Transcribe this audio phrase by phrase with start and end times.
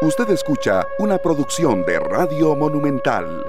[0.00, 3.44] Usted escucha una producción de Radio Monumental.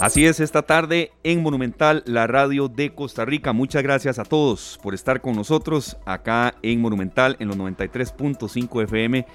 [0.00, 3.52] Así es, esta tarde en Monumental, la radio de Costa Rica.
[3.52, 9.26] Muchas gracias a todos por estar con nosotros acá en Monumental en los 93.5 FM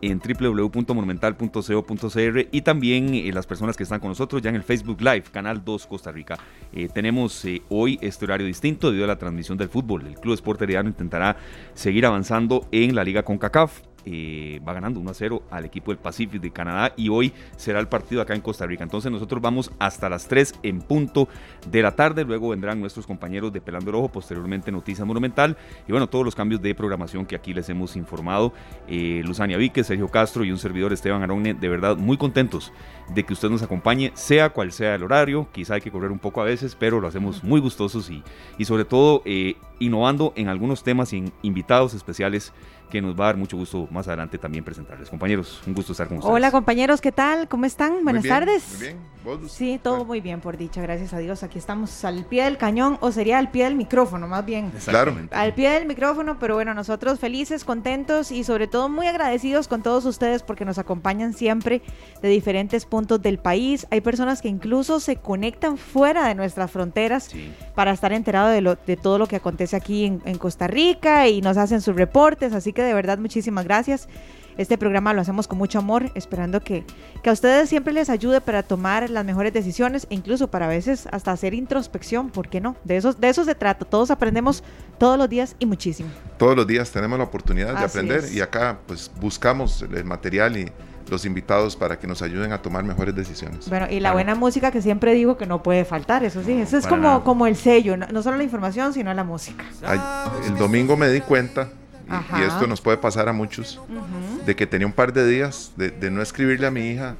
[0.00, 5.02] en www.monumental.co.cr y también eh, las personas que están con nosotros ya en el Facebook
[5.02, 6.38] Live, Canal 2 Costa Rica.
[6.72, 10.06] Eh, tenemos eh, hoy este horario distinto debido a la transmisión del fútbol.
[10.06, 11.36] El Club Sport Herediano intentará
[11.74, 13.93] seguir avanzando en la Liga CONCACAF.
[14.06, 17.80] Eh, va ganando 1 a 0 al equipo del Pacific de Canadá y hoy será
[17.80, 18.84] el partido acá en Costa Rica.
[18.84, 21.28] Entonces nosotros vamos hasta las 3 en punto
[21.70, 25.56] de la tarde, luego vendrán nuestros compañeros de Pelando el Ojo, posteriormente Noticias Monumental
[25.88, 28.52] y bueno, todos los cambios de programación que aquí les hemos informado.
[28.88, 32.72] Eh, Luzania Víquez, Sergio Castro y un servidor Esteban Arone, de verdad muy contentos
[33.14, 36.18] de que usted nos acompañe, sea cual sea el horario, quizá hay que correr un
[36.18, 38.22] poco a veces, pero lo hacemos muy gustosos y,
[38.58, 42.52] y sobre todo eh, innovando en algunos temas y en invitados especiales
[42.94, 45.10] que nos va a dar mucho gusto más adelante también presentarles.
[45.10, 46.32] Compañeros, un gusto estar con ustedes.
[46.32, 47.48] Hola compañeros, ¿qué tal?
[47.48, 48.04] ¿Cómo están?
[48.04, 48.68] Buenas Muy bien, tardes.
[48.70, 49.13] Muy bien.
[49.24, 49.50] ¿Vos?
[49.50, 51.42] Sí, todo muy bien, por dicha, gracias a Dios.
[51.42, 54.70] Aquí estamos al pie del cañón, o sería al pie del micrófono, más bien.
[54.76, 55.34] Exactamente.
[55.34, 59.82] Al pie del micrófono, pero bueno, nosotros felices, contentos y sobre todo muy agradecidos con
[59.82, 61.80] todos ustedes porque nos acompañan siempre
[62.20, 63.86] de diferentes puntos del país.
[63.90, 67.50] Hay personas que incluso se conectan fuera de nuestras fronteras Sí.
[67.74, 71.28] para estar enterados de, lo- de todo lo que acontece aquí en, en Costa Rica
[71.28, 74.08] y nos hacen sus reportes, así que de verdad muchísimas gracias.
[74.56, 76.84] Este programa lo hacemos con mucho amor, esperando que,
[77.22, 80.68] que a ustedes siempre les ayude para tomar las mejores decisiones e incluso para a
[80.68, 82.76] veces hasta hacer introspección, ¿por qué no?
[82.84, 84.62] De eso, de eso se trata, todos aprendemos
[84.98, 86.08] todos los días y muchísimo.
[86.38, 88.34] Todos los días tenemos la oportunidad de aprender es.
[88.34, 90.70] y acá pues buscamos el material y
[91.10, 93.68] los invitados para que nos ayuden a tomar mejores decisiones.
[93.68, 94.14] Bueno, y la Claro.
[94.14, 97.20] buena música que siempre digo que no puede faltar, eso sí, eso es como, nada.
[97.24, 99.64] como el sello, no, no solo la información, sino la música.
[99.84, 100.00] Ay,
[100.46, 101.68] el domingo me di cuenta,
[102.08, 104.33] y- esto nos puede pasar a muchos, Ujú.
[104.46, 107.16] De que tenía un par de días de, de no escribirle a mi hija,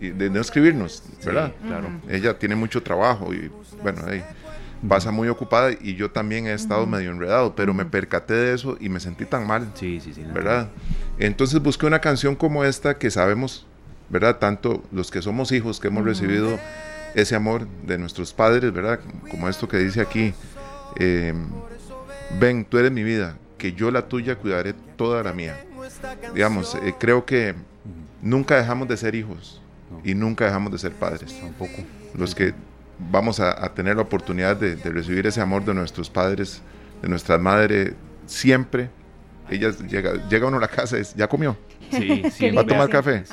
[0.00, 1.52] y de no escribirnos, ¿verdad?
[1.60, 1.88] Sí, claro.
[2.08, 3.50] Ella tiene mucho trabajo y
[3.82, 4.22] bueno, ahí
[4.86, 8.76] pasa muy ocupada y yo también he estado medio enredado, pero me percaté de eso
[8.80, 9.70] y me sentí tan mal.
[9.74, 10.22] Sí, sí, sí.
[10.32, 10.68] ¿verdad?
[11.18, 13.66] Entonces busqué una canción como esta que sabemos,
[14.10, 14.38] ¿verdad?
[14.38, 16.58] Tanto los que somos hijos que hemos recibido
[17.14, 19.00] ese amor de nuestros padres, ¿verdad?
[19.30, 20.34] Como esto que dice aquí,
[20.98, 21.32] eh,
[22.38, 25.65] ven, tú eres mi vida, que yo la tuya cuidaré toda la mía.
[26.34, 27.54] Digamos, eh, creo que
[28.22, 29.60] nunca dejamos de ser hijos
[29.90, 30.00] No.
[30.04, 31.38] y nunca dejamos de ser padres.
[31.40, 31.74] Tampoco.
[32.14, 32.54] Los que
[33.10, 36.62] vamos a, a tener la oportunidad de, de recibir ese amor de nuestros padres,
[37.02, 37.94] de nuestra madre,
[38.26, 38.90] siempre.
[39.48, 41.56] Ellas llega, llega uno a la casa y dice, ya comió.
[41.92, 42.50] Sí, sí.
[42.56, 43.16] ¿Va a tomar café?
[43.24, 43.30] Es.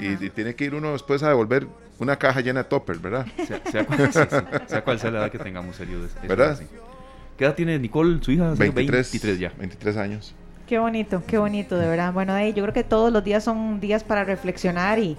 [0.00, 1.66] Y, y tiene que ir uno después a devolver
[1.98, 3.26] una caja llena de topper, ¿verdad?
[3.46, 4.36] Sea, sea cual, sí, sí.
[4.68, 6.02] Sea cual sea la edad que tengamos, serio.
[6.04, 6.52] es- es ¿Verdad?
[6.52, 6.64] así.
[7.36, 8.54] ¿Qué edad tiene Nicole, su hija?
[8.54, 9.52] 23, 23 ya.
[9.58, 10.34] 23 años.
[10.70, 12.12] Qué bonito, qué bonito, de verdad.
[12.12, 15.16] Bueno, ahí yo creo que todos los días son días para reflexionar y,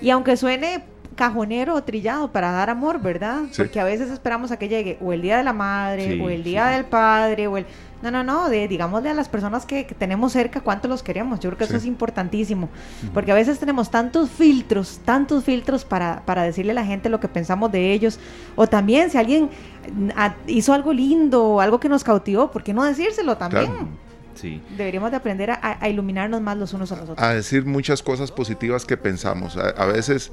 [0.00, 0.82] y aunque suene
[1.14, 3.42] cajonero o trillado para dar amor, ¿verdad?
[3.50, 3.60] Sí.
[3.60, 6.30] Porque a veces esperamos a que llegue o el día de la madre Sí, o
[6.30, 6.42] el sí.
[6.44, 7.66] día del padre o el
[8.00, 11.38] no, no, no, de digámosle a las personas que, que tenemos cerca cuánto los queremos.
[11.38, 12.70] Yo creo que eso es importantísimo,
[13.12, 17.20] porque a veces tenemos tantos filtros, tantos filtros para, para decirle a la gente lo
[17.20, 18.18] que pensamos de ellos
[18.56, 19.50] o también si alguien
[19.94, 23.66] mm, a- hizo algo lindo o algo que nos cautivó, ¿por qué no decírselo también?
[23.66, 23.88] Claro.
[24.34, 24.62] Sí.
[24.76, 27.18] Deberíamos de aprender a, a iluminarnos más los unos a los otros.
[27.18, 29.56] A decir muchas cosas positivas que pensamos.
[29.56, 30.32] A, a veces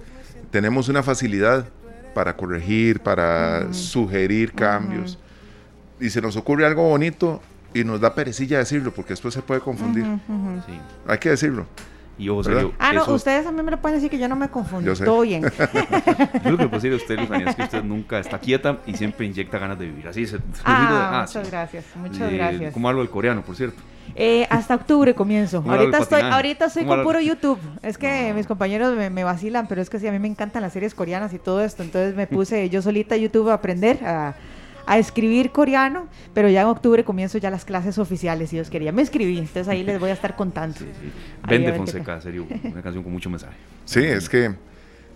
[0.51, 1.65] tenemos una facilidad
[2.13, 3.73] para corregir, para Ujú.
[3.73, 5.17] sugerir cambios.
[5.99, 7.41] Y se nos ocurre algo bonito
[7.73, 10.03] y nos da perecilla decirlo porque después se puede confundir.
[10.03, 10.61] Ujú, ujú.
[10.65, 10.73] Sí.
[11.07, 11.67] Hay que decirlo.
[12.19, 12.59] Y ojo, ¿Verdad?
[12.61, 12.73] serio.
[12.77, 14.93] Ah, no, eso- ustedes a mí me lo pueden decir que yo no me confundo.
[14.93, 15.03] Yo.
[15.05, 15.41] Todo bien.
[16.43, 18.93] Yo lo que puedo decir a usted, Luzania, es que usted nunca está quieta y
[18.95, 20.07] siempre inyecta ganas de vivir.
[20.07, 20.35] Así es.
[20.65, 22.73] Ah, muchas gracias, muchas Eh, gracias.
[22.73, 23.81] Como algo del coreano, por cierto.
[24.15, 25.61] Eh, hasta octubre comienzo.
[25.61, 27.59] ¿Cómo era el Ahorita estoy, ahorita estoy ¿Cómo con puro YouTube.
[27.83, 28.35] Es que No.
[28.35, 30.93] mis compañeros me, me vacilan, pero es que sí, a mí me encantan las series
[30.95, 31.83] coreanas y todo esto.
[31.83, 34.33] Entonces me puse yo solita a YouTube a aprender a,
[34.89, 38.91] a escribir coreano, pero ya en octubre comienzo ya las clases oficiales, si Dios quería.
[38.91, 40.79] Me escribí, entonces ahí les voy a estar contando.
[40.79, 41.11] Sí, sí.
[41.47, 42.47] Vende Fonseca, serio.
[42.63, 43.53] Una canción con mucho mensaje.
[43.85, 44.55] Sí, es que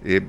[0.06, 0.22] eh,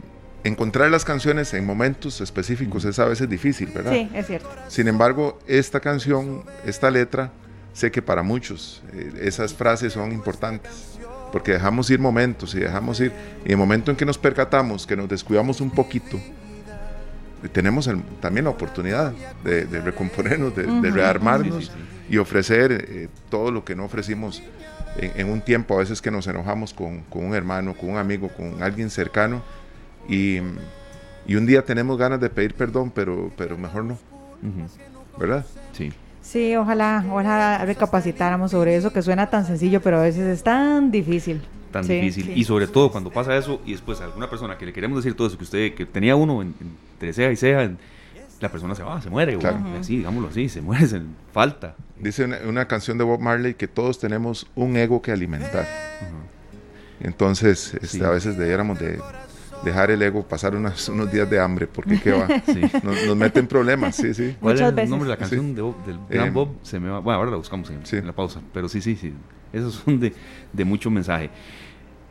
[0.44, 3.92] encontrar las canciones en momentos específicos es a veces difícil, ¿verdad?
[3.92, 4.48] Sí, es cierto.
[4.69, 7.30] Sin embargo, esta canción, esta letra,
[7.74, 10.98] sé que para muchos eh, esas frases son importantes,
[11.32, 13.12] porque dejamos ir momentos y dejamos ir,
[13.44, 16.19] y el momento en que nos percatamos, que nos descuidamos un poquito,
[17.49, 19.12] tenemos el- también la oportunidad
[19.44, 24.43] de, de recomponernos, de, rearmarnos Sí, sí, y ofrecer eh, todo lo que no ofrecimos
[24.96, 27.96] en, en un tiempo, a veces que nos enojamos con, con un hermano, con un
[27.99, 29.43] amigo, con alguien cercano,
[30.08, 30.38] y,
[31.26, 33.99] y un día tenemos ganas de pedir perdón, pero, pero mejor no.
[35.19, 35.44] ¿verdad?
[35.73, 35.93] Sí.
[36.23, 40.91] Sí, ojalá, ojalá recapacitáramos sobre eso que suena tan sencillo, pero a veces es tan
[40.91, 41.43] difícil.
[41.74, 42.38] Tan difícil.
[42.38, 45.16] Y sobre todo cuando pasa eso y después a alguna persona que le queremos decir
[45.16, 47.68] todo eso, que usted, que tenía uno entre ceja y ceja,
[48.40, 49.58] la persona se va, se muere, claro.
[49.80, 51.74] así, digámoslo así, se muere, se falta.
[51.98, 55.66] Dice una, canción de Bob Marley que todos tenemos un ego que alimentar.
[57.00, 59.00] Entonces, este, a veces debiéramos de
[59.64, 62.28] dejar el ego pasar unos días de hambre, porque qué va,
[62.84, 64.36] nos, meten problemas, sí, sí.
[64.38, 66.50] ¿Cuál es el nombre de la canción del gran em, Bob?
[66.62, 69.12] Se me va, bueno, ahora la buscamos en, la pausa, pero sí, sí, sí,
[69.52, 70.12] esos son de,
[70.52, 71.30] de mucho mensaje.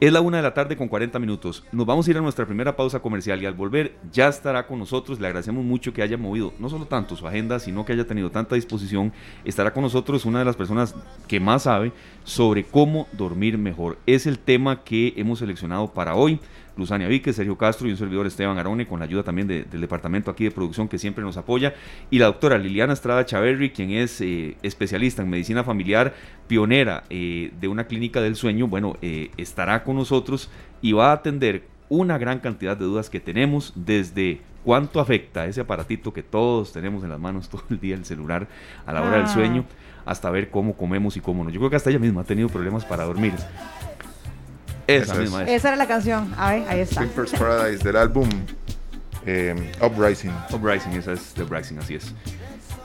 [0.04, 1.64] Es la una de la tarde con 40 minutos.
[1.72, 4.78] Nos vamos a ir a nuestra primera pausa comercial y al volver ya estará con
[4.78, 5.18] nosotros.
[5.18, 8.30] Le agradecemos mucho que haya movido no solo tanto su agenda, sino que haya tenido
[8.30, 9.14] tanta disposición.
[9.46, 10.94] Estará con nosotros una de las personas
[11.26, 11.94] que más sabe
[12.26, 13.98] sobre cómo dormir mejor.
[14.06, 16.42] Es el tema que hemos seleccionado para hoy.
[16.76, 20.32] Luzania Vique, Sergio Castro y un servidor Esteban Arone, con la ayuda también del departamento
[20.32, 21.74] aquí de producción que siempre nos apoya,
[22.10, 26.14] y la doctora Liliana Estrada Chaverri, quien es eh, especialista en medicina familiar,
[26.48, 30.50] pionera eh, de una clínica del sueño, bueno, eh, estará con nosotros
[30.82, 35.62] y va a atender una gran cantidad de dudas que tenemos desde cuánto afecta ese
[35.62, 38.48] aparatito que todos tenemos en las manos todo el día, el celular,
[38.86, 39.34] a la hora del ah.
[39.34, 39.66] sueño,
[40.06, 41.50] hasta ver cómo comemos y cómo no.
[41.50, 43.34] Yo creo que hasta ella misma ha tenido problemas para dormir.
[44.88, 46.34] Esa, misma Esa era la canción.
[46.38, 47.06] A ver, ahí está.
[47.38, 48.28] Paradise del álbum
[49.26, 50.32] eh, Uprising.
[50.52, 52.14] Uprising, esa es The Uprising, así es.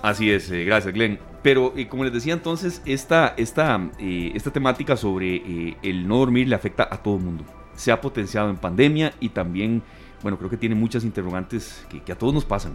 [0.02, 1.18] Así es, eh, gracias Glenn.
[1.42, 6.54] Pero eh, como les decía entonces, esta, esta, esta temática sobre el no dormir le
[6.54, 7.44] afecta a todo el mundo.
[7.76, 9.82] Se ha potenciado en pandemia y también
[10.22, 12.72] bueno, creo que tiene muchas interrogantes que, a todos nos pasan.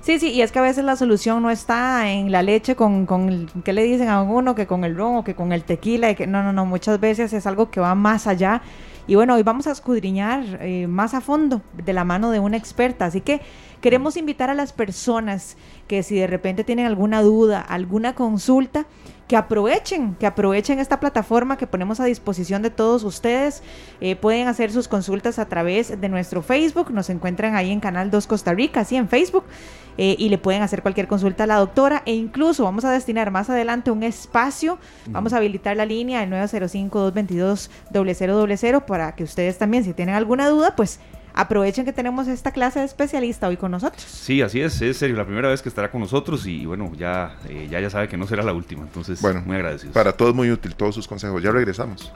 [0.00, 3.06] Sí, sí, y es que a veces la solución no está en la leche con,
[3.06, 4.54] con ¿qué le dicen a uno?
[4.54, 6.10] Que con el ron o que con el tequila.
[6.10, 8.62] Y que, no, no, no, muchas veces es algo que va más allá.
[9.06, 12.56] Y bueno, hoy vamos a escudriñar eh, más a fondo de la mano de una
[12.56, 13.06] experta.
[13.06, 13.40] Así que
[13.80, 15.56] queremos invitar a las personas
[15.88, 18.86] que si de repente tienen alguna duda, alguna consulta,
[19.32, 23.62] que aprovechen, que aprovechen esta plataforma que ponemos a disposición de todos ustedes.
[24.02, 28.10] Eh, pueden hacer sus consultas a través de nuestro Facebook, nos encuentran ahí en Canal
[28.10, 29.44] 2 Costa Rica, así en Facebook,
[29.96, 32.02] eh, y le pueden hacer cualquier consulta a la doctora.
[32.04, 36.28] E incluso vamos a destinar más adelante un espacio, vamos a habilitar la línea el
[36.28, 41.00] 905-222-0000 para que ustedes también, si tienen alguna duda, pues
[41.34, 44.02] aprovechen que tenemos esta clase de especialista hoy con nosotros.
[44.02, 47.36] Sí, así es, es serio, la primera vez que estará con nosotros y bueno, ya,
[47.48, 49.94] eh, ya, ya sabe que no será la última, entonces bueno, muy agradecidos.
[49.94, 51.42] Para todos muy útil, todos sus consejos.
[51.42, 52.12] Ya regresamos.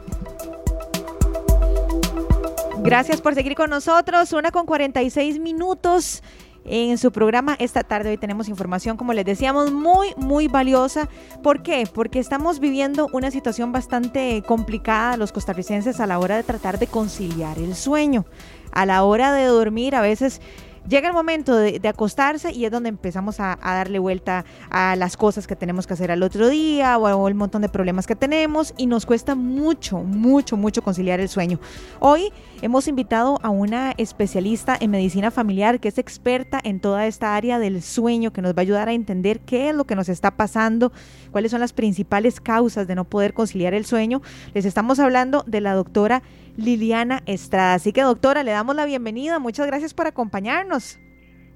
[2.78, 6.22] Gracias por seguir con nosotros, una con 46 minutos
[6.66, 8.10] en su programa esta tarde.
[8.10, 11.08] Hoy tenemos información, como les decíamos, muy, muy valiosa.
[11.42, 11.88] ¿Por qué?
[11.92, 16.86] Porque estamos viviendo una situación bastante complicada los costarricenses a la hora de tratar de
[16.86, 18.24] conciliar el sueño
[18.72, 20.42] a la hora de dormir a veces
[20.88, 25.46] llega el momento de, acostarse y es donde empezamos a, darle vuelta a las cosas
[25.46, 28.86] que tenemos que hacer al otro día o, el montón de problemas que tenemos y
[28.86, 31.60] nos cuesta mucho, mucho, mucho conciliar el sueño.
[32.00, 37.36] Hoy hemos invitado a una especialista en medicina familiar que es experta en toda esta
[37.36, 40.08] área del sueño, que nos va a ayudar a entender qué es lo que nos
[40.08, 40.92] está pasando,
[41.30, 44.22] cuáles son las principales causas de no poder conciliar el sueño.
[44.54, 46.22] Les estamos hablando de la doctora
[46.56, 47.74] Liliana Estrada.
[47.74, 49.38] Así que doctora, le damos la bienvenida.
[49.38, 50.98] Muchas gracias por acompañarnos.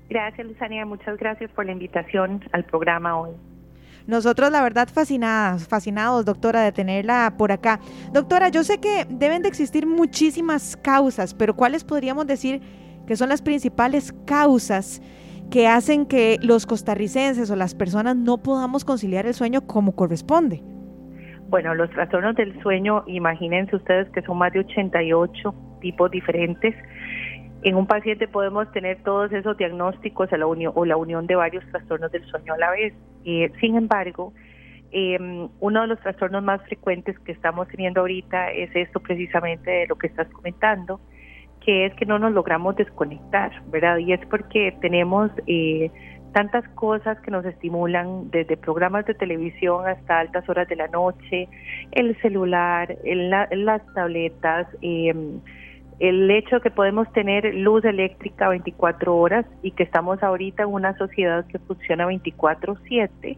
[0.09, 0.85] Gracias, Luzania.
[0.85, 3.31] Muchas gracias por la invitación al programa hoy.
[4.07, 7.79] Nosotros, la verdad, fascinadas, fascinados, doctora, de tenerla por acá.
[8.13, 12.61] Doctora, yo sé que deben de existir muchísimas causas, pero ¿cuáles podríamos decir
[13.07, 15.01] que son las principales causas
[15.51, 20.63] que hacen que los costarricenses o las personas no podamos conciliar el sueño como corresponde?
[21.51, 26.77] Bueno, los trastornos del sueño, imagínense ustedes que son más de 88 tipos diferentes.
[27.65, 31.65] En un paciente podemos tener todos esos diagnósticos la unión, o la unión de varios
[31.73, 32.95] trastornos del sueño a la vez.
[33.25, 34.33] Eh, sin embargo,
[34.93, 39.87] em, uno de los trastornos más frecuentes que estamos teniendo ahorita es esto precisamente de
[39.89, 41.01] lo que estás comentando,
[41.65, 43.99] que es que no nos logramos desconectar, ¿verdad?
[43.99, 45.91] Y es porque tenemos eh,
[46.33, 51.49] tantas cosas que nos estimulan, desde programas de televisión hasta altas horas de la noche,
[51.93, 55.41] el celular, las tabletas, em,
[55.99, 60.71] el hecho de que podemos tener luz eléctrica 24 horas y que estamos ahorita en
[60.71, 63.37] una sociedad que funciona 24/7,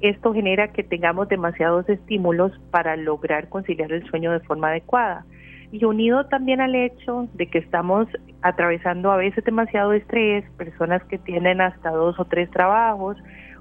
[0.00, 5.24] esto genera que tengamos demasiados estímulos para lograr conciliar el sueño de forma adecuada
[5.72, 8.06] y unido también al hecho de que estamos
[8.42, 13.16] atravesando a veces demasiado estrés, personas que tienen hasta dos o tres trabajos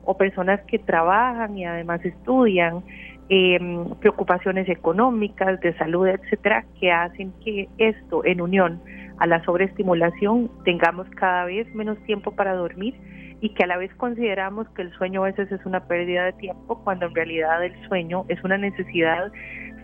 [0.05, 2.83] o personas que trabajan y además estudian,
[3.29, 8.81] em, preocupaciones económicas, de salud, etcétera, que hacen que esto en unión
[9.17, 12.93] a la sobreestimulación tengamos cada vez menos tiempo para dormir
[13.39, 16.33] y que a la vez consideramos que el sueño a veces es una pérdida de
[16.33, 19.31] tiempo cuando en realidad el sueño es una necesidad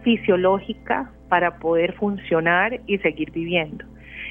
[0.03, 3.85] fisiológica para poder funcionar y seguir viviendo.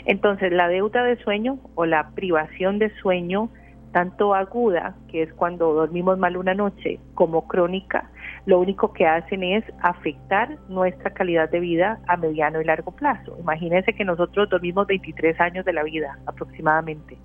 [0.04, 3.50] Entonces la deuda de sueño o la privación de sueño,
[3.92, 8.10] tanto aguda, que es cuando dormimos mal una noche, como crónica,
[8.46, 13.36] lo único que hacen es afectar nuestra calidad de vida a mediano y largo plazo.
[13.38, 17.16] Imagínense que nosotros dormimos 23 años de la vida aproximadamente.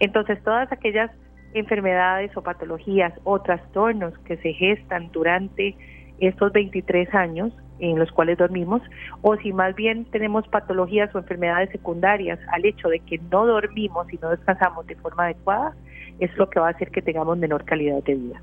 [0.00, 1.10] Entonces, todas aquellas
[1.54, 5.76] enfermedades o patologías o trastornos que se gestan durante
[6.18, 7.52] estos 23 años
[7.82, 8.80] en los cuales dormimos,
[9.22, 14.10] o si más bien tenemos patologías o enfermedades secundarias al hecho de que no dormimos
[14.12, 15.74] y no descansamos de forma adecuada,
[16.20, 18.40] es lo que va a hacer que tengamos menor calidad de vida.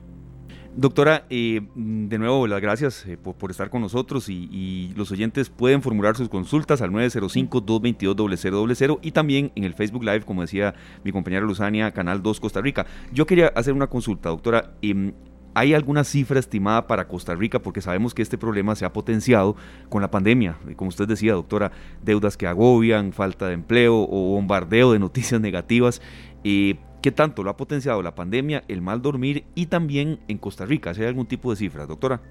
[0.76, 5.82] Doctora, eh, de nuevo las gracias eh, por, estar con nosotros y, los oyentes pueden
[5.82, 11.46] formular sus consultas al 905-222-0000 y también en el Facebook Live, como decía mi compañera
[11.46, 12.86] Luzania, Canal 2 Costa Rica.
[13.12, 14.74] Yo quería hacer una consulta, doctora.
[14.82, 15.14] Em,
[15.60, 17.60] ¿Hay alguna cifra estimada para Costa Rica?
[17.60, 19.58] Porque sabemos que este problema se ha potenciado
[19.90, 20.56] con la pandemia.
[20.78, 26.02] Como usted decía, doctora, deudas que agobian, falta de empleo o bombardeo de noticias negativas.
[26.46, 30.66] Eh, ¿Qué tanto lo ha potenciado la pandemia, el mal dormir y también en Costa
[30.66, 30.92] Rica?
[30.92, 32.22] ¿Hay algún tipo de cifras, doctora?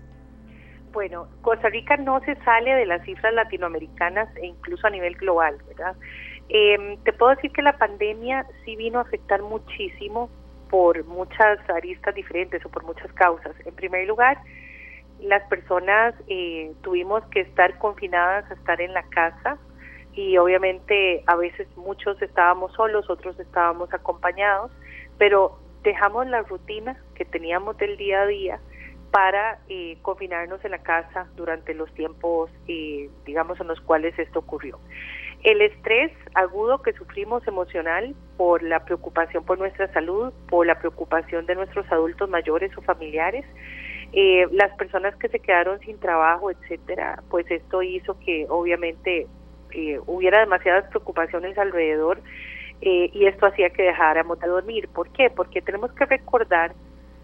[0.95, 5.59] Bueno, Costa Rica no se sale de las cifras latinoamericanas e incluso a nivel global,
[5.69, 5.95] ¿verdad?
[6.49, 10.31] Em, te puedo decir que la pandemia sí vino a afectar muchísimo
[10.69, 13.55] por muchas aristas diferentes o por muchas causas.
[13.65, 14.39] En primer lugar,
[15.21, 19.59] las personas eh, tuvimos que estar confinadas estar en la casa
[20.13, 24.71] y obviamente a veces muchos estábamos solos, otros estábamos acompañados,
[25.17, 28.61] pero dejamos la rutina que teníamos del día a día
[29.11, 34.41] para eh, confinarnos en la casa durante los tiempos, eh, digamos, en los cuales esto
[34.41, 34.79] ocurrió.
[35.43, 41.45] El estrés agudo que sufrimos emocional por la preocupación por nuestra salud, por la preocupación
[41.47, 43.45] de nuestros adultos mayores o familiares,
[44.13, 49.27] eh, las personas que se quedaron sin trabajo, etcétera, pues esto hizo que obviamente
[49.73, 52.21] eh, hubiera demasiadas preocupaciones alrededor
[52.81, 54.89] eh, y esto hacía que dejáramos de dormir.
[54.89, 55.31] ¿Por qué?
[55.31, 56.73] Porque tenemos que recordar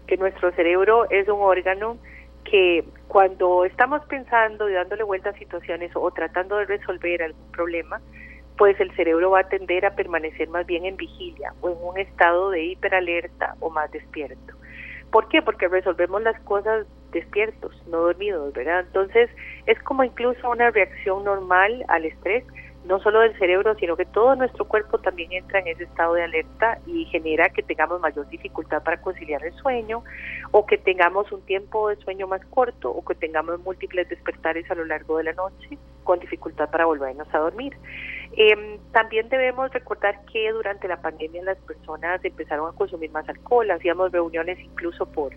[0.07, 1.97] que nuestro cerebro es un órgano
[2.43, 8.01] que cuando estamos pensando y dándole vuelta a situaciones o tratando de resolver algún problema,
[8.57, 11.97] pues el cerebro va a tender a permanecer más bien en vigilia o en un
[11.97, 14.53] estado de hiperalerta o más despierto.
[15.11, 15.41] ¿Por qué?
[15.41, 18.81] Porque resolvemos las cosas despiertos, no dormidos, ¿verdad?
[18.81, 19.29] Entonces
[19.65, 22.43] es como incluso una reacción normal al estrés,
[22.85, 26.23] no solo del cerebro, sino que todo nuestro cuerpo también entra en ese estado de
[26.23, 30.03] alerta y genera que tengamos mayor dificultad para conciliar el sueño
[30.51, 34.75] o que tengamos un tiempo de sueño más corto o que tengamos múltiples despertares a
[34.75, 37.75] lo largo de la noche con dificultad para volvernos a dormir.
[38.33, 43.69] Eh, también debemos recordar que durante la pandemia las personas empezaron a consumir más alcohol,
[43.71, 45.33] hacíamos reuniones incluso por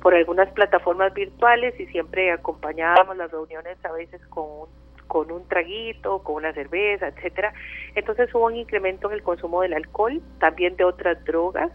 [0.00, 4.68] por algunas plataformas virtuales y siempre acompañábamos las reuniones a veces con un,
[5.06, 7.52] con un traguito, con una cerveza, etcétera.
[7.94, 11.70] Entonces hubo un incremento en el consumo del alcohol, también de otras drogas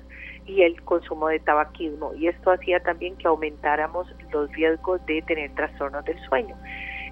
[0.46, 5.54] y el consumo de tabaquismo y esto hacía también que aumentáramos los riesgos de tener
[5.56, 6.56] trastornos del sueño.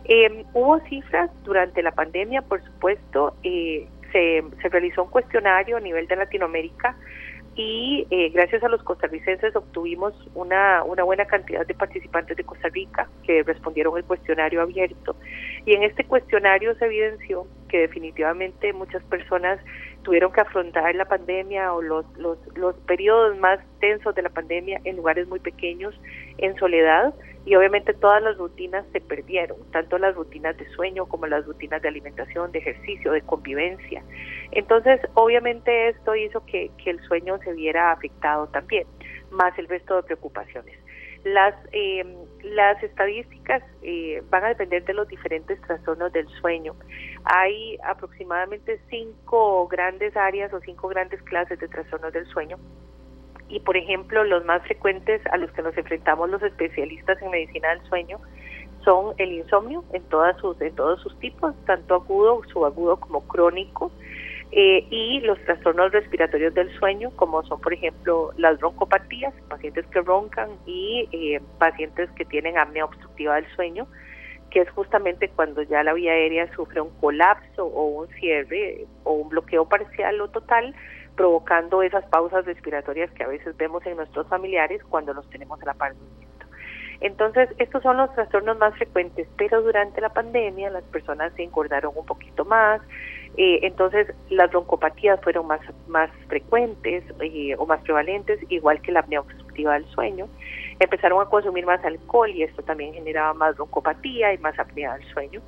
[0.06, 5.80] Eh, hubo cifras durante la pandemia, por supuesto, eh, se, se realizó un cuestionario a
[5.80, 6.96] nivel de Latinoamérica
[7.56, 12.68] y eh, gracias a los costarricenses obtuvimos una, una buena cantidad de participantes de Costa
[12.70, 15.16] Rica que respondieron el cuestionario abierto.
[15.66, 19.60] Y en este cuestionario se evidenció que definitivamente muchas personas
[20.02, 24.82] tuvieron que afrontar la pandemia o los, los, los periodos más tensos de la pandemia
[24.84, 25.94] en lugares muy pequeños,
[26.40, 27.14] en soledad,
[27.46, 31.82] y obviamente todas las rutinas se perdieron, tanto las rutinas de sueño como las rutinas
[31.82, 34.04] de alimentación, de ejercicio, de convivencia.
[34.52, 38.88] Entonces, obviamente esto hizo que, que el sueño se viera afectado también,
[39.32, 40.78] más el resto de preocupaciones.
[41.24, 42.04] Las, eh,
[42.44, 46.76] las estadísticas eh, van a depender de los diferentes trastornos del sueño.
[47.24, 52.58] Hay aproximadamente cinco grandes áreas o cinco grandes clases de trastornos del sueño.
[53.50, 57.70] Y, por ejemplo, los más frecuentes a los que nos enfrentamos los especialistas en medicina
[57.70, 58.20] del sueño
[58.84, 63.92] son el insomnio en, todas sus, en todos sus tipos, tanto agudo, subagudo como crónico,
[64.56, 70.02] eh, y los trastornos respiratorios del sueño, como son, por ejemplo, las broncopatías, pacientes que
[70.02, 73.88] roncan y eh, pacientes que tienen apnea obstructiva del sueño,
[74.52, 79.14] que es justamente cuando ya la vía aérea sufre un colapso o un cierre o
[79.14, 80.76] un bloqueo parcial o total,
[81.16, 85.66] provocando esas pausas respiratorias que a veces vemos en nuestros familiares cuando los tenemos a
[85.66, 85.94] la par
[87.02, 91.94] Entonces, estos son los trastornos más frecuentes, pero durante la pandemia las personas se engordaron
[91.96, 92.82] un poquito más,
[93.36, 99.00] eh, entonces las broncopatías fueron más, más frecuentes eh, o más prevalentes, igual que la
[99.00, 100.28] apnea obstructiva del sueño.
[100.80, 105.08] Empezaron a consumir más alcohol y esto también generaba más broncopatía y más apnea del
[105.14, 105.42] sueño.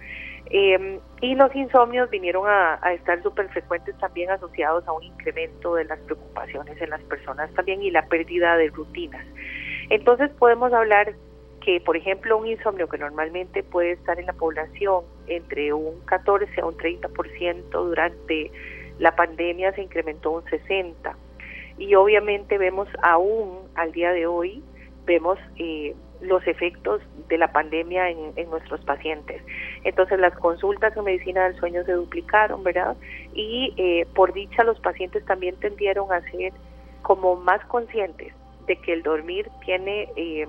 [0.52, 5.86] Eh, y los insomnios vinieron a, estar súper frecuentes también asociados a un incremento de
[5.86, 9.26] las preocupaciones en las personas también y la pérdida de rutinas.
[9.90, 11.14] Entonces podemos hablar
[11.62, 16.62] que, por ejemplo, un insomnio que normalmente puede estar en la población entre un 14
[16.62, 18.52] a un 30% durante
[19.00, 21.16] la pandemia se incrementó un 60.
[21.78, 24.64] Y obviamente vemos aún al día de hoy,
[25.06, 29.42] vemos eh, los efectos de la pandemia en, en, nuestros pacientes.
[29.84, 32.96] Entonces las consultas en medicina del sueño se duplicaron, ¿verdad?
[33.34, 36.54] Y eh, por dicha los pacientes también tendieron a ser
[37.02, 38.34] como más conscientes
[38.68, 40.48] de que el dormir tiene eh,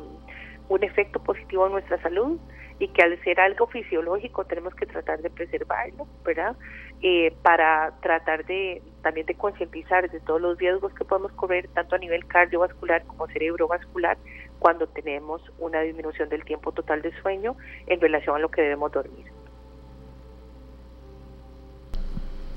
[0.68, 2.38] un efecto positivo en nuestra salud
[2.78, 6.56] y que al ser algo fisiológico tenemos que tratar de preservarlo, ¿verdad?
[7.02, 11.94] Eh, para tratar de también de concientizar de todos los riesgos que podemos correr tanto
[11.94, 14.16] a nivel cardiovascular como cerebrovascular
[14.58, 17.54] cuando tenemos una disminución del tiempo total de sueño
[17.86, 19.26] en relación a lo que debemos dormir.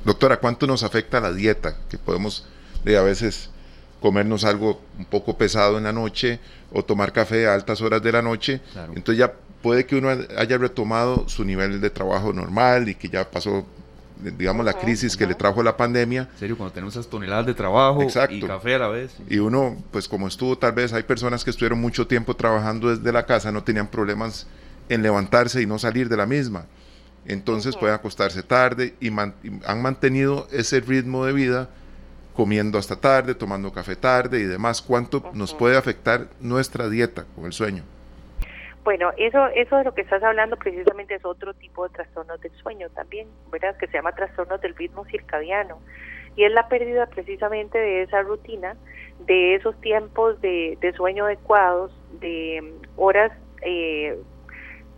[0.05, 1.75] Doctora, ¿cuánto nos afecta la dieta?
[1.89, 2.48] Que podemos
[2.84, 3.51] de a veces
[4.00, 6.39] comernos algo un poco pesado en la noche
[6.72, 8.62] o tomar café a altas horas de la noche.
[8.72, 8.93] Claro.
[8.96, 13.29] Entonces ya puede que uno haya retomado su nivel de trabajo normal y que ya
[13.29, 13.65] pasó,
[14.19, 16.29] digamos, la crisis que le trajo la pandemia.
[16.33, 18.35] En serio, cuando tenemos esas toneladas de trabajo Exacto.
[18.35, 19.15] y café a la vez.
[19.29, 23.11] Y uno, pues como estuvo, tal vez hay personas que estuvieron mucho tiempo trabajando desde
[23.11, 24.47] la casa, no tenían problemas
[24.89, 26.65] en levantarse y no salir de la misma.
[27.25, 31.69] Entonces pueden acostarse tarde y, man y han mantenido ese ritmo de vida
[32.33, 37.45] comiendo hasta tarde, tomando café tarde y demás, ¿cuánto nos puede afectar nuestra dieta con
[37.45, 37.83] el sueño?
[38.83, 42.51] Bueno, eso, eso de lo que estás hablando precisamente es otro tipo de trastornos del
[42.53, 43.75] sueño también, ¿verdad?
[43.77, 45.79] Que se llama trastornos del ritmo circadiano.
[46.36, 48.77] Y es la pérdida precisamente de esa rutina,
[49.19, 53.31] de esos tiempos de, de sueño adecuados, de horas
[53.62, 54.17] eh,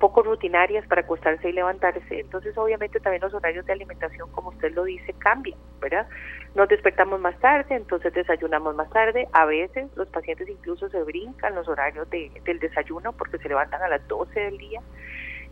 [0.02, 2.20] poco rutinarias para acostarse y levantarse.
[2.20, 6.08] Entonces, obviamente, también los horarios de alimentación, como usted lo dice, cambian, ¿verdad?
[6.56, 9.28] Nos despertamos más tarde, entonces desayunamos más tarde.
[9.32, 13.84] A veces los pacientes incluso se brincan los horarios de, del desayuno porque se levantan
[13.84, 14.82] a las 12 del día.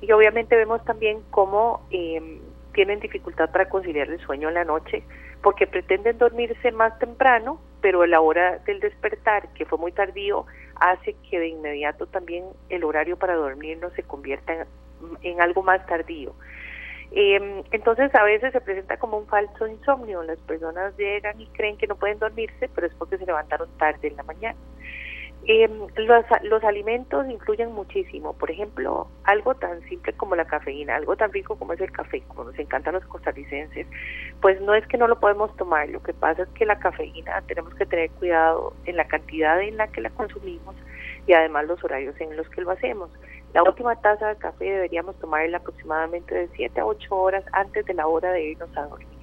[0.01, 2.41] Y obviamente vemos también cómo eh,
[2.73, 5.03] tienen dificultad para conciliar el sueño en la noche
[5.41, 10.45] porque pretenden dormirse más temprano, pero a la hora del despertar, que fue muy tardío,
[10.79, 14.67] hace que de inmediato también el horario para dormir no se convierta
[15.21, 16.33] en, algo más tardío.
[17.11, 21.77] Eh, entonces a veces se presenta como un falso insomnio, las personas llegan y creen
[21.77, 24.57] que no pueden dormirse, pero es porque se levantaron tarde en la mañana.
[25.45, 31.15] Eh, los, los alimentos influyen muchísimo, por ejemplo, algo tan simple como la cafeína, algo
[31.15, 33.87] tan rico como es el café, como nos encantan los costarricenses,
[34.41, 37.41] pues no es que no lo podemos tomar, lo que pasa es que la cafeína
[37.47, 40.75] tenemos que tener cuidado en la cantidad en la que la consumimos
[41.25, 43.09] y además los horarios en los que lo hacemos.
[43.53, 47.93] La última taza de café deberíamos tomarla aproximadamente de 7 a 8 horas antes de
[47.93, 49.19] la hora de irnos a dormir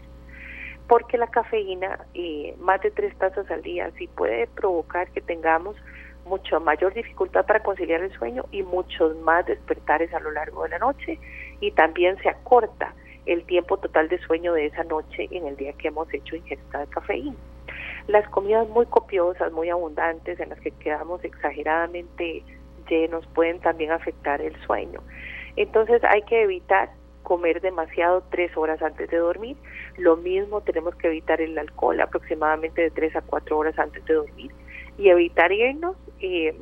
[0.89, 5.77] porque la cafeína, eh, más de tres tazas al día, sí puede provocar que tengamos
[6.27, 10.71] mucho mayor dificultad para conciliar el sueño y muchos más despertares a lo largo de
[10.71, 11.19] la noche
[11.61, 12.95] y también se acorta
[13.27, 16.81] el tiempo total de sueño de esa noche en el día que hemos hecho ingesta
[16.81, 17.37] de cafeína.
[18.07, 22.45] Las comidas muy copiosas, muy abundantes, en las que quedamos exageradamente
[22.89, 25.01] llenos, pueden también afectar el sueño.
[25.57, 26.91] Entonces hay que evitar
[27.25, 29.57] comer demasiado tres horas antes de dormir.
[29.97, 34.15] Lo mismo tenemos que evitar el alcohol aproximadamente de tres a cuatro horas antes de
[34.15, 34.53] dormir
[34.97, 36.55] y evitar irnos eh,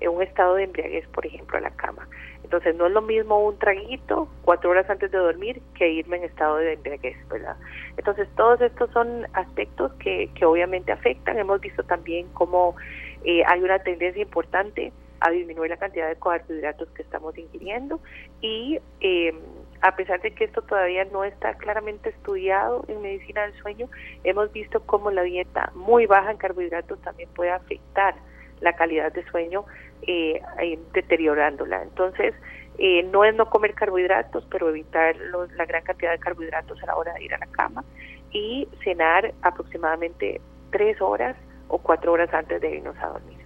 [0.00, 2.08] en un estado de embriaguez, por ejemplo, a la cama.
[2.42, 6.24] Entonces no es lo mismo un traguito cuatro horas antes de dormir que irme en
[6.24, 7.56] estado de embriaguez, ¿verdad?
[7.96, 11.38] Entonces todos estos son aspectos que, que obviamente afectan.
[11.38, 12.76] Hemos visto también cómo
[13.24, 18.00] eh, hay una tendencia importante a disminuir la cantidad de carbohidratos que estamos ingiriendo
[18.40, 19.32] y eh,
[19.80, 23.88] a pesar de que esto todavía no está claramente estudiado en medicina del sueño,
[24.24, 28.14] hemos visto cómo la dieta muy baja en carbohidratos también puede afectar
[28.62, 29.64] la calidad de sueño
[30.06, 31.82] eh, eh, deteriorándola.
[31.82, 32.34] Entonces,
[32.78, 36.86] eh, no es no comer carbohidratos, pero evitar los, la gran cantidad de carbohidratos a
[36.86, 37.84] la hora de ir a la cama
[38.32, 41.36] y cenar aproximadamente tres horas
[41.68, 43.38] o cuatro horas antes de irnos a dormir.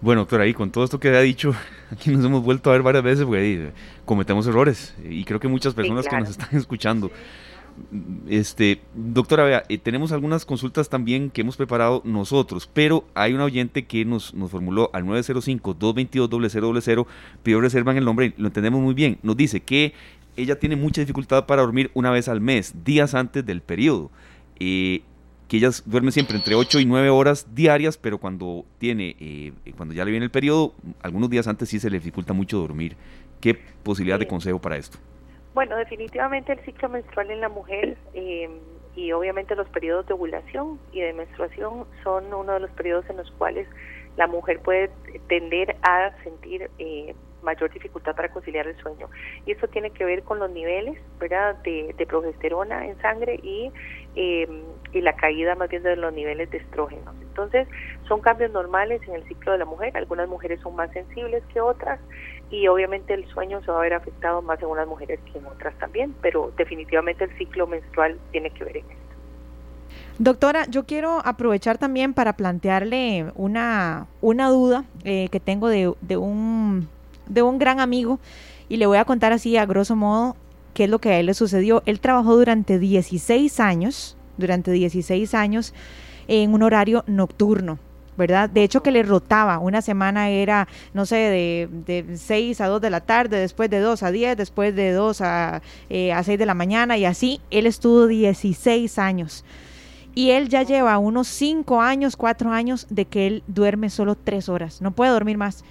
[0.00, 1.54] Bueno, doctora, y con todo esto que ha dicho,
[1.92, 3.72] aquí nos hemos vuelto a ver varias veces, güey,
[4.04, 6.24] cometemos errores y creo que muchas personas sí, claro.
[6.24, 7.10] que nos están escuchando.
[8.28, 13.40] Este, doctora, vea, eh, tenemos algunas consultas también que hemos preparado nosotros, pero hay un
[13.40, 17.06] oyente que nos, nos formuló al 905-222-0000,
[17.42, 19.18] pidió reserva en el nombre, lo entendemos muy bien.
[19.22, 19.92] Nos dice que
[20.36, 24.10] ella tiene mucha dificultad para dormir una vez al mes, días antes del periodo.
[24.60, 25.02] Eh,
[25.48, 29.94] que ella duerme siempre entre 8 y 9 horas diarias, pero cuando tiene, eh, cuando
[29.94, 32.96] ya le viene el periodo, algunos días antes sí se le dificulta mucho dormir.
[33.40, 34.98] ¿Qué posibilidad de consejo para esto?
[35.54, 38.50] Bueno, definitivamente el ciclo menstrual en la mujer eh,
[38.96, 43.18] y obviamente los periodos de ovulación y de menstruación son uno de los periodos en
[43.18, 43.68] los cuales
[44.16, 44.90] la mujer puede
[45.28, 49.08] tender a sentir eh, mayor dificultad para conciliar el sueño.
[49.46, 51.56] Y eso tiene que ver con los niveles ¿verdad?
[51.62, 53.70] De, progesterona en sangre y,
[54.16, 54.48] eh,
[54.94, 57.14] y la caída más bien de los niveles de estrógenos.
[57.20, 57.66] Entonces,
[58.08, 59.96] son cambios normales en el ciclo de la mujer.
[59.96, 62.00] Algunas mujeres son más sensibles que otras
[62.50, 65.46] y obviamente el sueño se va a ver afectado más en unas mujeres que en
[65.46, 69.04] otras también, pero definitivamente el ciclo menstrual tiene que ver en esto.
[70.18, 76.16] Doctora, yo quiero aprovechar también para plantearle una, una duda eh, que tengo de, de,
[76.16, 76.88] un,
[77.26, 78.20] de un gran amigo
[78.68, 80.36] y le voy a contar así a grosso modo
[80.72, 81.82] qué es lo que a él le sucedió.
[81.86, 85.74] Él trabajó durante 16 años, durante 16 años
[86.28, 87.78] en un horario nocturno.
[88.16, 88.48] ¿verdad?
[88.48, 92.80] De hecho que le rotaba, una semana era, no sé, de, de 6 a 2
[92.80, 96.38] de la tarde, después de 2 a 10, después de 2 a, eh, a 6
[96.38, 99.44] de la mañana y así, él estuvo 16 años.
[100.14, 104.48] Y él ya lleva unos 5 años, 4 años de que él duerme solo 3
[104.48, 105.64] horas, no puede dormir más.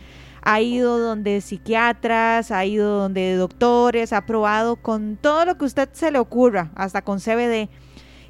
[0.46, 5.88] Ha ido donde psiquiatras, ha ido donde doctores, ha probado con todo lo que usted
[5.94, 7.70] se le ocurra, hasta con CBD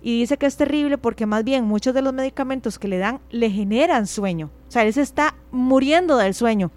[0.04, 3.22] y dice que es terrible porque más bien muchos de los medicamentos que le dan
[3.32, 4.52] le generan sueño.
[4.68, 6.72] O sea, él se está muriendo del sueño.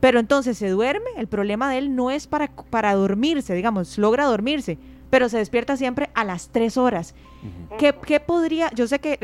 [0.00, 4.24] Pero entonces se duerme, el problema de él no es para, para dormirse, digamos, logra
[4.24, 4.78] dormirse,
[5.10, 7.14] pero se despierta siempre a las tres horas.
[7.78, 9.18] ¿Qué, ¿Qué, podría, yo sé que,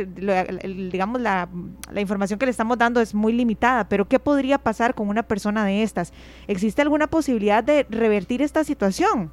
[0.91, 1.49] digamos, la,
[1.91, 5.23] la, información que le estamos dando es muy limitada, pero ¿qué podría pasar con una
[5.23, 6.13] persona de estas?
[6.47, 9.33] ¿Existe alguna posibilidad de revertir esta situación?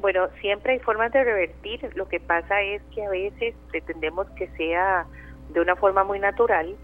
[0.00, 1.90] Bueno, siempre hay formas de revertir.
[1.94, 5.06] Lo que pasa es que a veces pretendemos que sea
[5.50, 6.76] de una forma muy natural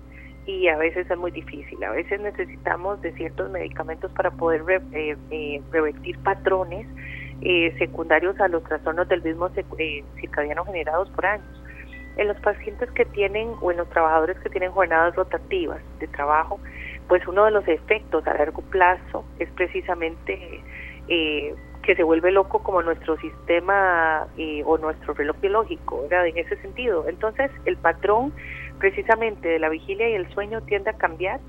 [0.46, 1.83] y a veces es muy difícil.
[1.85, 6.87] A veces necesitamos de ciertos medicamentos para poder eh, eh, revertir patrones
[7.40, 9.48] eh, secundarios a los trastornos del mismo
[10.20, 11.46] circadiano generados por años.
[12.16, 16.61] En los pacientes que tienen o en los trabajadores que tienen jornadas rotativas de trabajo,
[17.09, 20.62] pues uno de los efectos a largo plazo es precisamente
[21.09, 26.26] eh, que se vuelve loco como nuestro sistema eh, o nuestro reloj biológico, ¿verdad?
[26.26, 27.06] En ese sentido.
[27.08, 28.32] Entonces, el patrón
[28.78, 31.40] precisamente de la vigilia y el sueño tiende a cambiar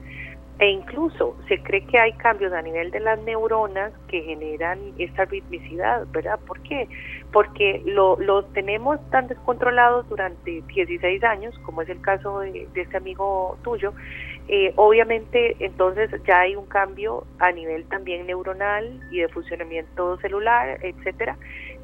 [0.57, 5.25] e incluso se cree que hay cambios a nivel de las neuronas que generan esta
[5.25, 6.39] ritmicidad, ¿verdad?
[6.47, 6.87] ¿Por qué?
[7.33, 12.81] Porque lo, lo tenemos tan descontrolados durante 16 años, como es el caso de, de
[12.81, 13.93] este amigo tuyo,
[14.47, 20.79] eh, obviamente entonces ya hay un cambio a nivel también neuronal y de funcionamiento celular,
[20.83, 21.37] etcétera,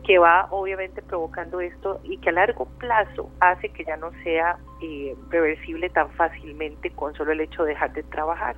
[0.06, 4.58] que va obviamente provocando esto y que a largo plazo hace que ya no sea
[4.82, 8.56] eh, reversible tan fácilmente con solo el hecho de dejar de trabajar.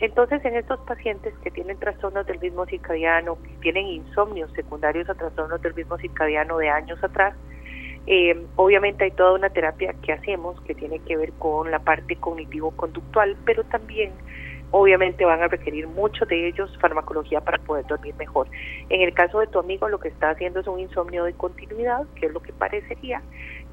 [0.00, 5.14] Entonces, en estos pacientes que tienen trastornos del mismo circadiano, que tienen insomnios secundarios a
[5.14, 7.34] trastornos del mismo circadiano de años atrás,
[8.10, 12.16] eh, obviamente hay toda una terapia que hacemos que tiene que ver con la parte
[12.16, 14.12] cognitivo-conductual, pero también
[14.70, 18.48] obviamente van a requerir mucho de ellos farmacología para poder dormir mejor.
[18.88, 22.06] En el caso de tu amigo lo que está haciendo es un insomnio de continuidad,
[22.14, 23.20] que es lo que parecería,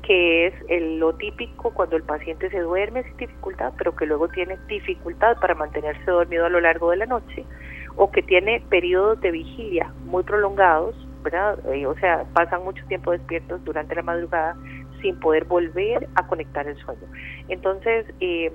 [0.04, 4.28] que es el, lo típico cuando el paciente se duerme sin dificultad, pero que luego
[4.28, 7.46] tiene dificultad para mantenerse dormido a lo largo de la noche,
[7.96, 10.94] o que tiene periodos de vigilia muy prolongados,
[11.28, 14.56] eh, o sea, pasan mucho tiempo despiertos durante la madrugada
[15.02, 17.08] sin poder volver a conectar el sueño.
[17.48, 18.52] Entonces, eh,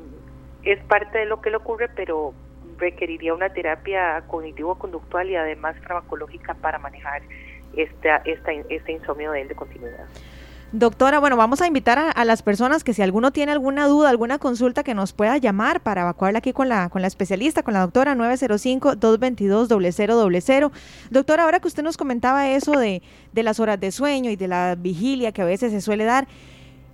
[0.63, 2.35] es parte de lo que le ocurre, pero
[2.79, 7.23] requeriría una terapia cognitivo-conductual y además farmacológica para manejar
[7.77, 10.07] esta, esta, este insomnio de él de continuidad.
[10.73, 14.39] Doctora, bueno, vamos a invitar a, las personas que si alguno tiene alguna duda, alguna
[14.39, 17.81] consulta, que nos pueda llamar para evacuarla aquí con la, con la especialista, con la
[17.81, 20.71] doctora 905-222-0000.
[21.11, 23.03] Doctora, ahora que usted nos comentaba eso de,
[23.33, 26.29] de las horas de sueño y de la vigilia que a veces se suele dar,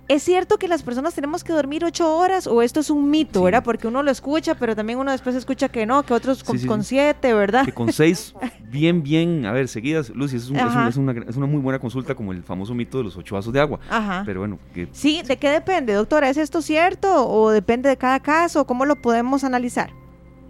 [0.07, 3.43] ¿Es cierto que las personas tenemos que dormir ocho horas o esto es un mito,
[3.43, 3.61] verdad?
[3.61, 7.33] Porque uno lo escucha, pero también uno después escucha que no, que otros con, siete,
[7.33, 7.65] ¿verdad?
[7.65, 8.33] Que con seis,
[8.71, 10.87] bien, bien, a ver, seguidas, Lucy, es, es, una,
[11.27, 13.79] es, una, muy buena consulta como el famoso mito de los ocho vasos de agua.
[13.89, 14.23] Ajá.
[14.25, 14.59] Pero bueno.
[14.73, 16.29] Que, sí, ¿de qué depende, doctora?
[16.29, 18.65] ¿Es esto cierto o depende de cada caso?
[18.65, 19.89] ¿Cómo lo podemos analizar?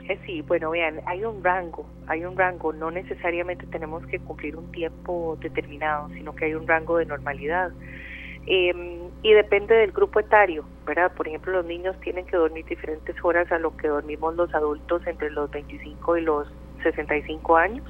[0.08, 4.56] Eh, sí, bueno, vean, hay un rango, hay un rango, no necesariamente tenemos que cumplir
[4.56, 7.72] un tiempo determinado, sino que hay un rango de normalidad.
[8.46, 11.12] Em, y depende del grupo etario, ¿verdad?
[11.16, 15.06] Por ejemplo, los niños tienen que dormir diferentes horas a lo que dormimos los adultos
[15.08, 16.48] entre los 25 y los
[16.84, 17.84] 65 años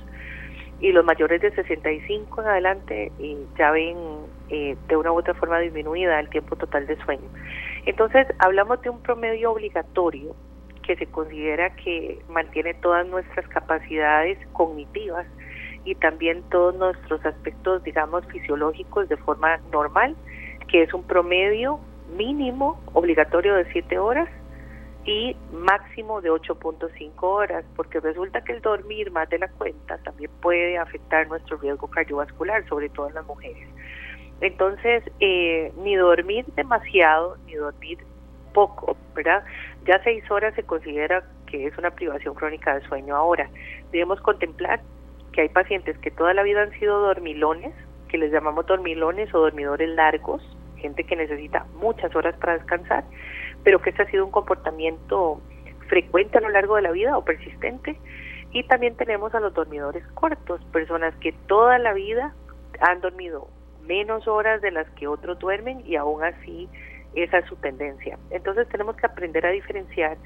[0.79, 3.97] y los mayores de 65 en adelante eh, ya ven
[4.49, 7.27] eh, de una u otra forma disminuida el tiempo total de sueño.
[7.85, 10.35] Entonces, hablamos de un promedio obligatorio
[10.83, 15.25] que se considera que mantiene todas nuestras capacidades cognitivas
[15.83, 20.15] y también todos nuestros aspectos, digamos, fisiológicos de forma normal
[20.67, 21.79] que es un promedio
[22.15, 24.29] mínimo obligatorio de 7 horas
[25.05, 30.29] y máximo de 8.5 horas, porque resulta que el dormir más de la cuenta también
[30.41, 33.67] puede afectar nuestro riesgo cardiovascular, sobre todo en las mujeres.
[34.41, 37.99] Entonces, eh, ni dormir demasiado, ni dormir
[38.53, 39.43] poco, ¿verdad?
[39.85, 43.15] Ya 6 horas se considera que es una privación crónica de sueño.
[43.15, 43.49] Ahora,
[43.91, 44.81] debemos contemplar
[45.31, 47.73] que hay pacientes que toda la vida han sido dormilones,
[48.09, 50.41] que les llamamos dormilones o dormidores largos,
[50.77, 53.03] gente que necesita muchas horas para descansar,
[53.63, 55.41] pero que este ha sido un comportamiento
[55.87, 57.97] frecuente a lo largo de la vida o persistente.
[58.51, 62.33] Y también tenemos a los dormidores cortos, personas que toda la vida
[62.79, 63.49] han dormido
[63.85, 66.69] menos horas de las que otros duermen y aún así
[67.15, 68.17] esa es su tendencia.
[68.29, 70.17] Entonces tenemos que aprender a diferenciar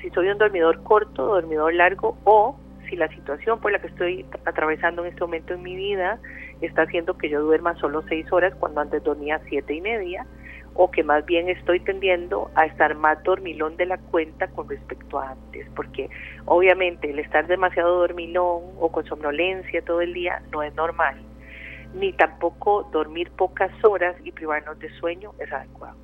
[0.00, 2.56] si soy un dormidor corto, dormidor largo o
[2.88, 6.18] si la situación por la que estoy atravesando en este momento en mi vida
[6.60, 10.26] está haciendo que yo duerma solo seis horas cuando antes dormía siete y media,
[10.74, 15.18] o que más bien estoy tendiendo a estar más dormilón de la cuenta con respecto
[15.18, 16.10] a antes, porque
[16.44, 21.16] obviamente el estar demasiado dormilón o con somnolencia todo el día no es normal,
[21.94, 25.96] ni tampoco dormir pocas horas y privarnos de sueño es adecuado.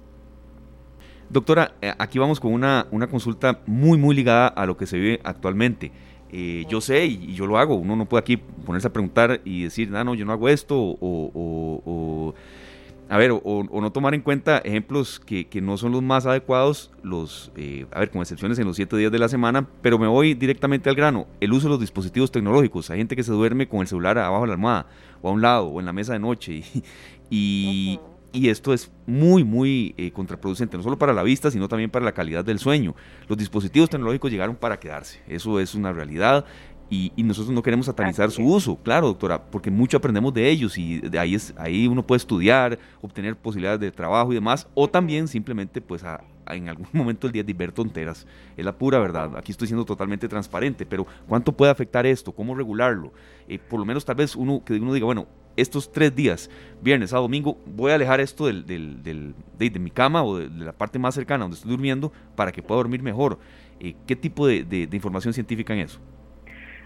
[1.28, 4.98] Doctora, eh, aquí vamos con una, una consulta muy, muy ligada a lo que se
[4.98, 5.90] vive actualmente.
[6.32, 7.74] Eh, yo sé y, yo lo hago.
[7.74, 10.76] Uno no puede aquí ponerse a preguntar y decir, ah, no, yo no hago esto,
[10.78, 12.34] o,
[13.08, 17.52] a ver, o, no tomar en cuenta ejemplos que, no son los más adecuados, los,
[17.56, 20.32] eh, a ver, con excepciones en los siete días de la semana, pero me voy
[20.32, 21.26] directamente al grano.
[21.40, 22.90] El uso de los dispositivos tecnológicos.
[22.90, 24.86] Hay gente que se duerme con el celular abajo de la almohada,
[25.20, 26.62] o a un lado, o en la mesa de noche,
[27.30, 28.00] y
[28.32, 32.12] esto es muy, muy eh, contraproducente, no solo para la vista, sino también para la
[32.12, 32.94] calidad del sueño.
[33.28, 36.44] Los dispositivos tecnológicos llegaron para quedarse, eso es una realidad.
[36.90, 41.00] Y, nosotros no queremos satanizar su uso, claro, doctora, porque mucho aprendemos de ellos y
[41.00, 45.26] de ahí, es, ahí uno puede estudiar, obtener posibilidades de trabajo y demás, o también
[45.26, 48.26] simplemente pues a, en algún momento del día de ver tonteras.
[48.58, 49.38] Es la pura verdad.
[49.38, 52.32] Aquí estoy siendo totalmente transparente, pero ¿cuánto puede afectar esto?
[52.32, 53.12] ¿Cómo regularlo?
[53.48, 57.12] Eh, por lo menos tal vez uno que uno diga, bueno, estos tres días, viernes
[57.12, 60.98] a domingo, voy a alejar esto del, del, de, mi cama o de, la parte
[60.98, 63.38] más cercana donde estoy durmiendo para que pueda dormir mejor.
[63.80, 66.00] Eh, ¿Qué tipo de, información científica en eso?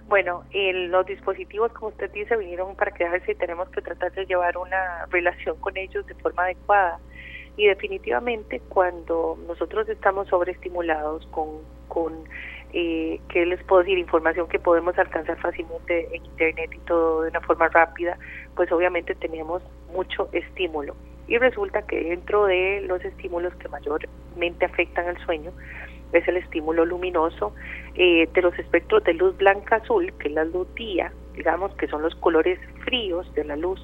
[0.08, 4.56] Bueno, los dispositivos, como usted dice, vinieron para quedarse y tenemos que tratar de llevar
[4.56, 7.00] una relación con ellos de forma adecuada.
[7.56, 12.12] Y definitivamente cuando nosotros estamos sobreestimulados con, con
[12.72, 13.98] eh, ¿qué les puedo decir?
[13.98, 18.18] Información que podemos alcanzar fácilmente en Internet y todo de una forma rápida,
[18.54, 20.94] pues obviamente tenemos mucho estímulo.
[21.28, 25.52] Y resulta que dentro de los estímulos que mayormente afectan al sueño,
[26.12, 27.52] es el estímulo luminoso
[27.94, 31.88] eh, de los espectros de luz blanca azul, que es la luz día, digamos que
[31.88, 33.80] son los colores fríos de la luz.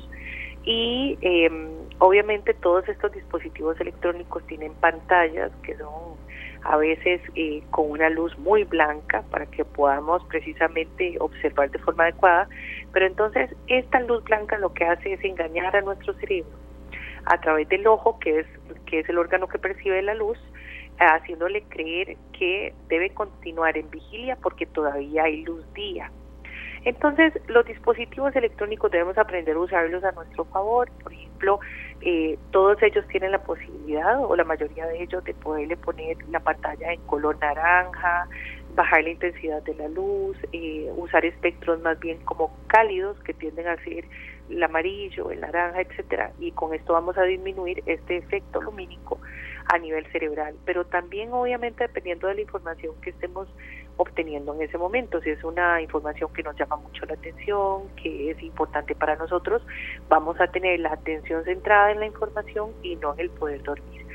[0.65, 6.17] Y em, obviamente todos estos dispositivos electrónicos tienen pantallas que son
[6.65, 12.05] a veces eh, con una luz muy blanca para que podamos precisamente observar de forma
[12.05, 12.49] adecuada,
[12.93, 16.63] pero entonces esta luz blanca lo que hace es engañar a nuestro cerebro
[17.25, 18.47] a través del ojo, que es,
[18.87, 20.39] que es el órgano que percibe la luz,
[20.99, 26.11] haciéndole creer que debe continuar en vigilia porque todavía hay luz día.
[26.85, 30.91] Entonces, los dispositivos electrónicos debemos aprender a usarlos a nuestro favor.
[31.03, 31.61] Por ejemplo,
[32.01, 36.41] eh, todos ellos tienen la posibilidad, o la mayoría de ellos, de poderle poner la
[36.41, 38.27] pantalla en color naranja,
[38.75, 43.69] bajar la intensidad de la luz, eh, usar espectros más bien como cálidos que tienden
[43.69, 44.05] a ser
[44.51, 49.19] el amarillo, el naranja, etcétera, y con esto vamos a disminuir este efecto lumínico
[49.73, 53.49] a nivel cerebral, pero también obviamente dependiendo de la información que estemos
[53.97, 55.21] obteniendo en ese momento.
[55.21, 59.63] Si es una información que nos llama mucho la atención, que es importante para nosotros,
[60.09, 64.07] vamos a tener la atención centrada en la información y no en el poder dormir.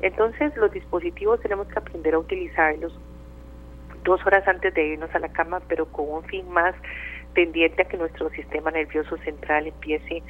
[0.00, 2.98] Entonces los dispositivos tenemos que aprender a utilizarlos
[4.04, 6.74] dos horas antes de irnos a la cama, pero con un fin más
[7.34, 10.22] pendiente a que nuestro sistema nervioso central empiece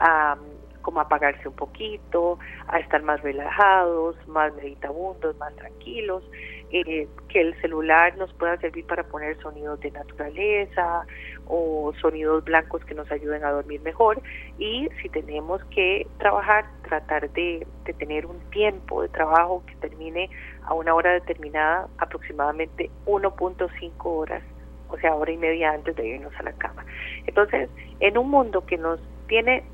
[0.00, 0.36] a
[0.82, 6.22] como apagarse un poquito, a estar más relajados, más meditabundos, más tranquilos,
[6.72, 11.04] eh, que el celular nos pueda servir para poner sonidos de naturaleza
[11.46, 14.22] o sonidos blancos que nos ayuden a dormir mejor
[14.58, 20.30] y si tenemos que trabajar, tratar de, de tener un tiempo de trabajo que termine
[20.62, 24.42] a una hora determinada, aproximadamente 1.5 horas,
[24.88, 26.84] o sea, hora y media antes de irnos a la cama.
[27.26, 29.64] Entonces, en un mundo que nos tiene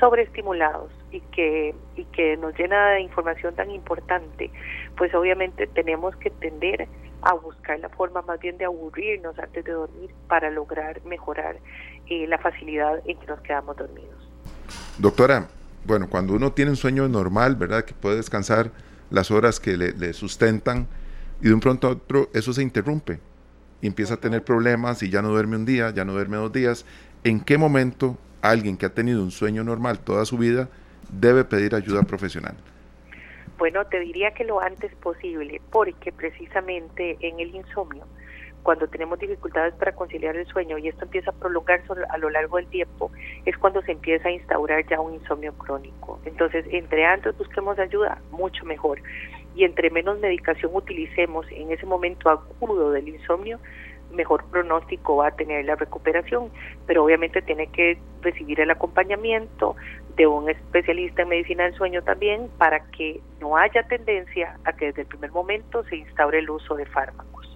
[0.00, 4.50] sobreestimulados y que, y que nos llena de información tan importante,
[4.96, 6.88] pues obviamente tenemos que tender
[7.22, 11.56] a buscar la forma más bien de aburrirnos antes de dormir para lograr mejorar
[12.08, 14.30] eh, la facilidad en que nos quedamos dormidos.
[14.98, 15.48] Doctora,
[15.84, 17.84] bueno, cuando uno tiene un sueño normal, ¿verdad?
[17.84, 18.70] Que puede descansar
[19.10, 20.86] las horas que le, le sustentan
[21.40, 23.20] y de un pronto a otro eso se interrumpe
[23.80, 26.52] y empieza a tener problemas y ya no duerme un día, ya no duerme dos
[26.52, 26.84] días.
[27.22, 28.18] ¿En qué momento
[28.50, 30.68] alguien que ha tenido un sueño normal toda su vida
[31.10, 32.54] debe pedir ayuda profesional?
[33.58, 38.04] Bueno, te diría que lo antes posible, porque precisamente en el insomnio,
[38.62, 42.56] cuando tenemos dificultades para conciliar el sueño y esto empieza a prolongarse a lo largo
[42.56, 43.12] del tiempo,
[43.44, 46.20] es cuando se empieza a instaurar ya un insomnio crónico.
[46.24, 49.00] Entonces, entre antes busquemos ayuda, mucho mejor.
[49.54, 53.60] Y entre menos medicación utilicemos en ese momento agudo del insomnio,
[54.10, 56.50] mejor pronóstico va a tener la recuperación,
[56.86, 59.76] pero obviamente tiene que recibir el acompañamiento
[60.16, 64.86] de un especialista en medicina del sueño también para que no haya tendencia a que
[64.86, 67.53] desde el primer momento se instaure el uso de fármacos.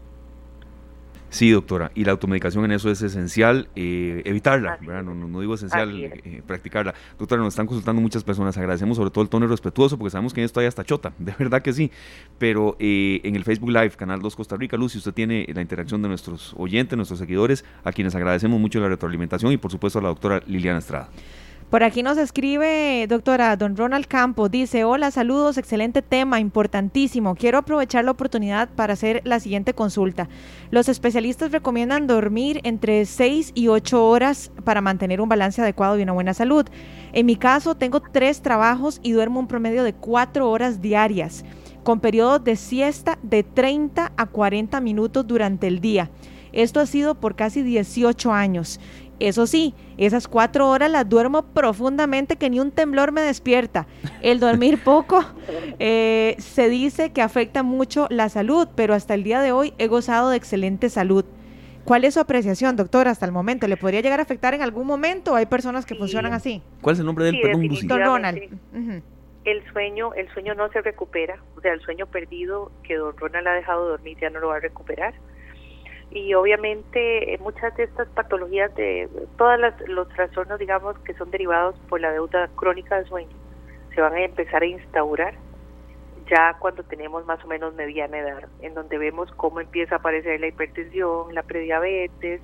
[1.30, 5.02] Sí, doctora, y la automedicación en eso es esencial, eh, evitarla, ¿verdad?
[5.02, 6.94] No, no, digo esencial eh, practicarla.
[7.18, 10.40] Doctora, nos están consultando muchas personas, agradecemos sobre todo el tono respetuoso porque sabemos que
[10.40, 11.90] en esto hay hasta chota, de verdad que sí,
[12.38, 15.60] pero eh, en el Facebook Live, Canal 2 Costa Rica, Luz, si usted tiene la
[15.60, 19.98] interacción de nuestros oyentes, nuestros seguidores, a quienes agradecemos mucho la retroalimentación y por supuesto
[19.98, 21.10] a la doctora Liliana Estrada.
[21.70, 27.34] Por aquí nos escribe, doctora, don Ronald Campos, dice, hola, saludos, excelente tema, importantísimo.
[27.34, 30.30] Quiero aprovechar la oportunidad para hacer la siguiente consulta.
[30.70, 36.02] Los especialistas recomiendan dormir entre 6 y 8 horas para mantener un balance adecuado y
[36.04, 36.64] una buena salud.
[37.12, 41.44] En mi caso, tengo tres trabajos y duermo un promedio de 4 horas diarias,
[41.84, 46.08] con periodos de siesta de 30 a 40 minutos durante el día.
[46.52, 48.80] Esto ha sido por casi 18 años
[49.20, 53.86] eso sí, esas cuatro horas las duermo profundamente que ni un temblor me despierta.
[54.22, 55.24] El dormir poco
[55.78, 59.88] eh, se dice que afecta mucho la salud, pero hasta el día de hoy he
[59.88, 61.24] gozado de excelente salud.
[61.84, 63.66] ¿Cuál es su apreciación, doctor, hasta el momento?
[63.66, 65.34] ¿Le podría llegar a afectar en algún momento?
[65.34, 66.62] ¿Hay personas que funcionan así?
[66.82, 68.42] ¿Cuál es el nombre del sí, perdón, Don Ronald.
[69.44, 73.48] El sueño, el sueño no se recupera, o sea, el sueño perdido que don Ronald
[73.48, 75.14] ha dejado dormir ya no lo va a recuperar
[76.10, 81.76] y obviamente eh, muchas de estas patologías de todos los trastornos digamos que son derivados
[81.88, 83.36] por la deuda crónica del sueño
[83.94, 85.34] se van a empezar a instaurar
[86.30, 90.40] ya cuando tenemos más o menos mediana edad en donde vemos cómo empieza a aparecer
[90.40, 92.40] la hipertensión la prediabetes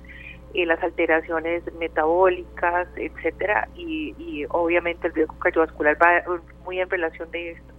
[0.53, 6.23] y las alteraciones metabólicas etcétera y, y obviamente el riesgo cardiovascular va
[6.63, 7.73] muy en relación de esto.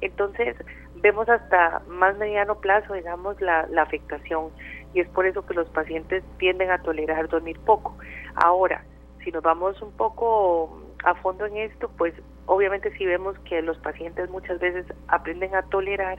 [0.00, 0.56] Entonces
[0.96, 4.50] vemos hasta más mediano plazo digamos la, la afectación
[4.94, 7.96] y es por eso que los pacientes tienden a tolerar dormir poco.
[8.36, 8.84] Ahora,
[9.22, 12.14] si nos vamos un poco a fondo en esto, pues
[12.46, 16.18] obviamente si vemos que los pacientes muchas veces aprenden a tolerar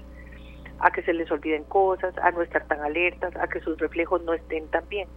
[0.79, 4.21] a que se les olviden cosas, a no estar tan alertas, a que sus reflejos
[4.23, 5.07] no estén tan bien.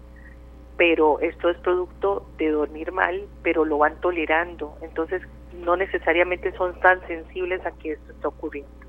[0.76, 4.78] Pero esto es producto de dormir mal, pero lo van tolerando.
[4.82, 5.20] Entonces,
[5.52, 8.87] no necesariamente son tan sensibles a que esto está ocurriendo.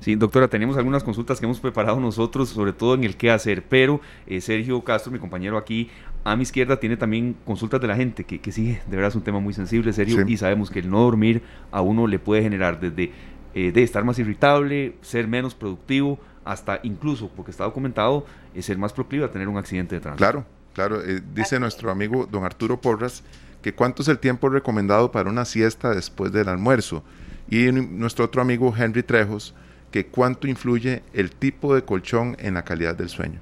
[0.00, 3.64] Sí, doctora, tenemos algunas consultas que hemos preparado nosotros, sobre todo en el qué hacer,
[3.68, 5.90] pero eh, Sergio Castro, mi compañero aquí
[6.24, 9.16] a mi izquierda, tiene también consultas de la gente, que, que sí, de verdad es
[9.16, 12.42] un tema muy sensible, serio, y sabemos que el no dormir a uno le puede
[12.42, 13.12] generar desde
[13.54, 18.78] eh, de estar más irritable, ser menos productivo, hasta incluso, porque está documentado, eh, ser
[18.78, 20.24] más proclive a tener un accidente de tránsito.
[20.24, 21.02] Claro, claro,
[21.34, 23.24] dice nuestro amigo don Arturo Porras
[23.62, 27.02] que cuánto es el tiempo recomendado para una siesta después del almuerzo.
[27.50, 29.54] Y nuestro otro amigo Henry Trejos,
[29.90, 33.40] que cuánto influye el tipo de colchón en la calidad del sueño.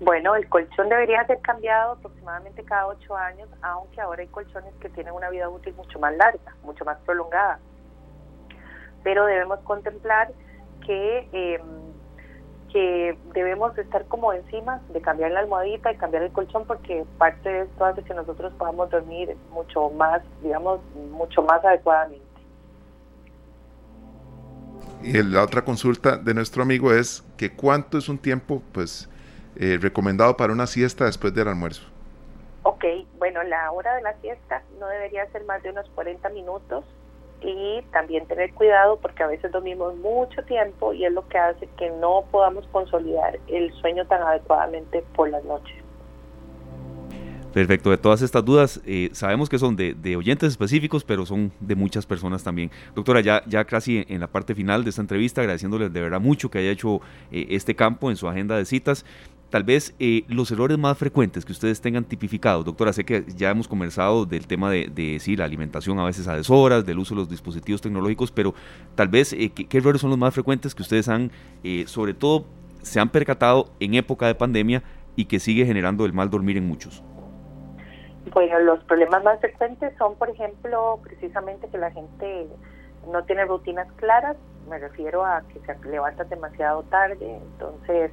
[0.00, 4.88] Bueno, el colchón debería ser cambiado aproximadamente cada ocho años, aunque ahora hay colchones que
[4.90, 7.58] tienen una vida útil mucho más larga, mucho más prolongada.
[9.02, 10.30] Pero debemos contemplar
[10.86, 11.60] que, eh,
[12.72, 17.48] que debemos estar como encima de cambiar la almohadita y cambiar el colchón porque parte
[17.48, 22.27] de esto hace que nosotros podamos dormir mucho más, digamos, mucho más adecuadamente.
[25.02, 29.08] Y la otra consulta de nuestro amigo es que cuánto es un tiempo pues
[29.56, 31.82] eh, recomendado para una siesta después del almuerzo.
[32.64, 32.84] Ok,
[33.18, 36.84] bueno, la hora de la siesta no debería ser más de unos 40 minutos
[37.40, 41.68] y también tener cuidado porque a veces dormimos mucho tiempo y es lo que hace
[41.78, 45.87] que no podamos consolidar el sueño tan adecuadamente por las noches.
[47.58, 51.74] Perfecto, de todas estas dudas, eh, sabemos que son de, oyentes específicos, pero son de
[51.74, 52.70] muchas personas también.
[52.94, 56.52] Doctora, ya, ya casi en la parte final de esta entrevista, agradeciéndoles de verdad mucho
[56.52, 57.00] que haya hecho
[57.32, 59.04] eh, este campo en su agenda de citas
[59.50, 62.64] tal vez eh, los errores más frecuentes que ustedes tengan tipificados.
[62.64, 66.28] Doctora, sé que ya hemos conversado del tema de, de sí, la alimentación a veces
[66.28, 68.54] a deshoras, del uso de los dispositivos tecnológicos, pero
[68.94, 71.32] tal vez, eh, ¿qué, errores son los más frecuentes que ustedes han,
[71.86, 72.46] sobre todo,
[72.82, 74.84] se han percatado en época de pandemia
[75.16, 77.02] y que sigue generando el mal dormir en muchos?
[78.32, 82.48] Bueno, los problemas más frecuentes son, por ejemplo, precisamente que la gente
[83.10, 84.36] no tiene rutinas claras,
[84.68, 88.10] me refiero a que se levanta demasiado tarde, entonces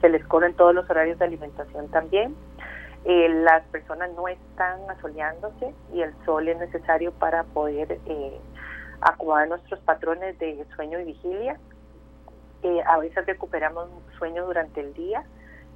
[0.00, 2.34] se les corren todos los horarios de alimentación también.
[3.04, 8.40] Eh, las personas no están asoleándose y el sol es necesario para poder eh,
[9.00, 11.58] acomodar nuestros patrones de sueño y vigilia.
[12.62, 13.88] Eh, a veces recuperamos
[14.18, 15.24] sueño durante el día,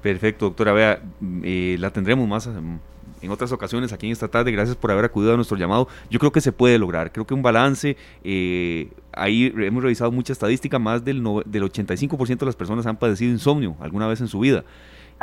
[0.01, 0.73] Perfecto, doctora.
[0.73, 0.99] Vea,
[1.43, 2.79] eh, la tendremos más em,
[3.21, 4.51] en otras ocasiones aquí en esta tarde.
[4.51, 5.87] Gracias por haber acudido a nuestro llamado.
[6.09, 7.11] Yo creo que se puede lograr.
[7.11, 12.45] Creo que un balance, eh, ahí hemos revisado mucha estadística, más del, del 85% de
[12.45, 14.63] las personas han padecido insomnio alguna vez en su vida.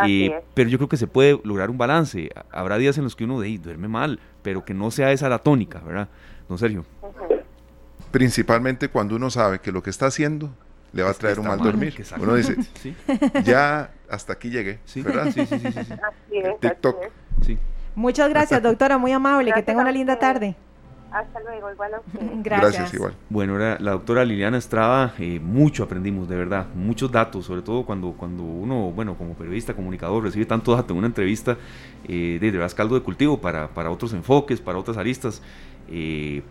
[0.06, 2.30] Eh, pero yo creo que se puede lograr un balance.
[2.50, 5.38] Habrá días en los que uno de, duerme mal, pero que no sea esa la
[5.38, 6.08] tónica, ¿verdad?
[6.48, 6.84] No, Sergio.
[8.10, 10.50] Principalmente cuando uno sabe que lo que está haciendo
[10.92, 11.94] le va a traer un mal dormir.
[12.18, 12.56] Uno dice,
[13.44, 15.32] ya hasta aquí llegué, ¿verdad?
[15.32, 15.72] Sí, sí, sí.
[15.72, 16.96] sí, TikTok.
[17.96, 20.56] Muchas gracias, doctora, muy amable, que tenga una linda tarde.
[21.14, 22.20] Hasta luego, igual a usted.
[22.42, 22.92] Gracias.
[22.92, 23.14] igual.
[23.30, 27.86] Bueno, era la doctora Liliana Estrada, eh, mucho aprendimos, de verdad, muchos datos, sobre todo
[27.86, 31.56] cuando, cuando uno, bueno, como periodista, comunicador, recibe tanto dato en una entrevista,
[32.08, 35.40] eh, de verdad caldo de cultivo para, para otros enfoques, para otras aristas.
[35.88, 36.42] Eh,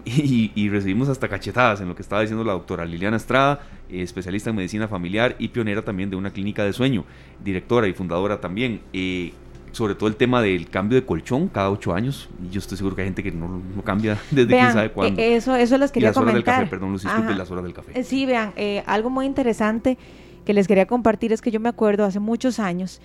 [0.04, 3.60] y, recibimos hasta cachetadas en lo que estaba diciendo la doctora Liliana Estrada,
[3.90, 7.04] eh, especialista en medicina familiar y pionera también de una clínica de sueño,
[7.42, 8.80] directora y fundadora también.
[8.92, 9.32] Eh,
[9.72, 12.28] sobre todo el tema del cambio de colchón cada ocho años.
[12.44, 15.20] Y yo estoy seguro que hay gente que no, cambia desde quién sabe cuándo.
[15.20, 16.34] Eh, eso, eso les quería las comentar.
[16.34, 18.04] Horas del café, perdón, disculpen, las horas del café.
[18.04, 18.52] Sí, vean,
[18.86, 19.98] algo muy interesante
[20.44, 23.00] que les quería compartir es que yo me acuerdo hace muchos años,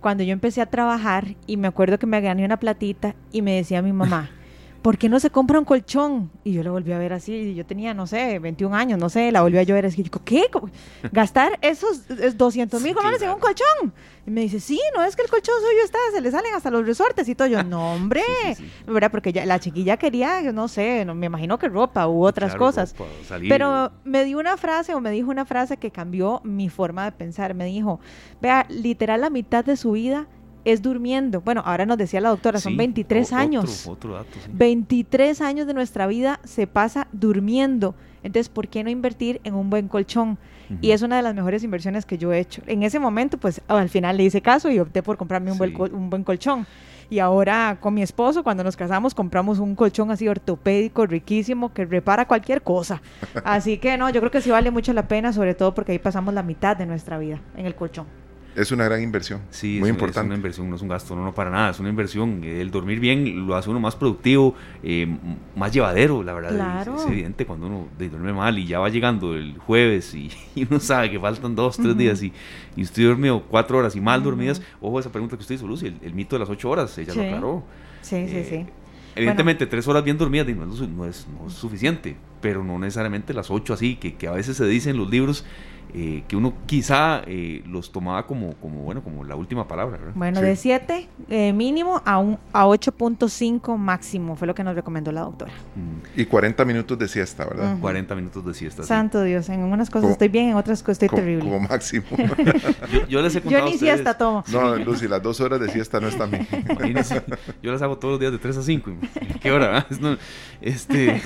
[0.00, 3.52] cuando yo empecé a trabajar, y me acuerdo que me gané una platita y me
[3.56, 4.30] decía mi mamá.
[4.84, 6.30] ¿por qué no se compra un colchón?
[6.44, 9.08] Y yo la volví a ver así, y yo tenía, no sé, 21 años, no
[9.08, 10.44] sé, la volví a ver así, y digo, ¿qué?
[11.10, 12.02] ¿Gastar esos
[12.36, 13.94] 200 mil dólares en un colchón?
[14.26, 16.70] Y me dice, sí, no es que el colchón suyo está, se le salen hasta
[16.70, 17.48] los resortes y todo.
[17.48, 18.22] Yo, no, hombre,
[18.86, 19.10] ¿verdad?
[19.10, 22.94] Porque ya, la chiquilla quería, no sé, no, me imagino que ropa u otras cosas.
[23.48, 27.12] Pero me dio una frase o me dijo una frase que cambió mi forma de
[27.12, 27.54] pensar.
[27.54, 28.00] Me dijo,
[28.42, 30.26] vea, literal la mitad de su vida
[30.64, 31.40] es durmiendo.
[31.40, 33.86] Bueno, ahora nos decía la doctora, son 23 años.
[33.86, 37.94] Otro, dato, 23 años de nuestra vida se pasa durmiendo.
[38.22, 40.38] Entonces, ¿por qué no invertir en un buen colchón?
[40.80, 42.62] Y es una de las mejores inversiones que yo he hecho.
[42.66, 45.74] En ese momento, pues al final le hice caso y opté por comprarme un, buen,
[45.92, 46.66] un buen colchón.
[47.10, 51.84] Y ahora con mi esposo, cuando nos casamos, compramos un colchón así ortopédico, riquísimo, que
[51.84, 53.02] repara cualquier cosa.
[53.44, 55.98] Así que no, yo creo que sí vale mucho la pena, sobre todo porque ahí
[55.98, 58.06] pasamos la mitad de nuestra vida en el colchón.
[58.54, 59.40] Es una gran inversión.
[59.50, 60.20] Sí, muy es, importante.
[60.20, 62.44] Es una inversión, no es un gasto, no, no para nada, es una inversión.
[62.44, 65.06] El dormir bien lo hace uno más productivo, eh,
[65.56, 66.50] más llevadero, la verdad.
[66.50, 66.94] Claro.
[66.96, 70.66] Es, es, evidente cuando uno duerme mal y ya va llegando el jueves y, y
[70.68, 71.96] uno sabe que faltan dos, tres uh -huh.
[71.96, 72.32] días y,
[72.76, 74.26] y usted dormido cuatro horas y mal uh -huh.
[74.26, 74.62] dormidas.
[74.80, 76.96] Ojo a esa pregunta que usted hizo, Lucy, el, el mito de las ocho horas,
[76.98, 77.18] ella sí.
[77.18, 77.64] lo aclaró.
[78.02, 78.66] Sí, sí, eh, sí.
[79.16, 79.70] Evidentemente, bueno.
[79.70, 83.50] tres horas bien dormidas no es, no, es, no es, suficiente, pero no necesariamente las
[83.50, 85.44] ocho así, que, que a veces se dice en los libros
[85.94, 89.96] eh, que uno quizá eh, los tomaba como, como, bueno, como la última palabra.
[89.96, 90.12] ¿verdad?
[90.16, 90.46] Bueno, sí.
[90.46, 95.20] de 7 eh, mínimo a, un, a 8.5 máximo, fue lo que nos recomendó la
[95.20, 95.52] doctora.
[95.76, 96.20] Mm.
[96.20, 97.74] Y 40 minutos de siesta, ¿verdad?
[97.74, 97.80] Uh -huh.
[97.80, 98.82] 40 minutos de siesta.
[98.82, 99.28] Santo sí.
[99.28, 101.44] Dios, en unas cosas como, estoy bien, en otras cosas estoy como, terrible.
[101.44, 102.04] Como máximo.
[102.92, 104.44] yo, yo, les he contado Yo ni a ustedes, siesta tomo.
[104.50, 106.46] No, Lucy, las dos horas de siesta no están bien.
[107.62, 108.90] yo las hago todos los días de 3 a 5.
[109.40, 109.86] ¿Qué hora?
[110.00, 110.16] No,
[110.60, 111.22] este,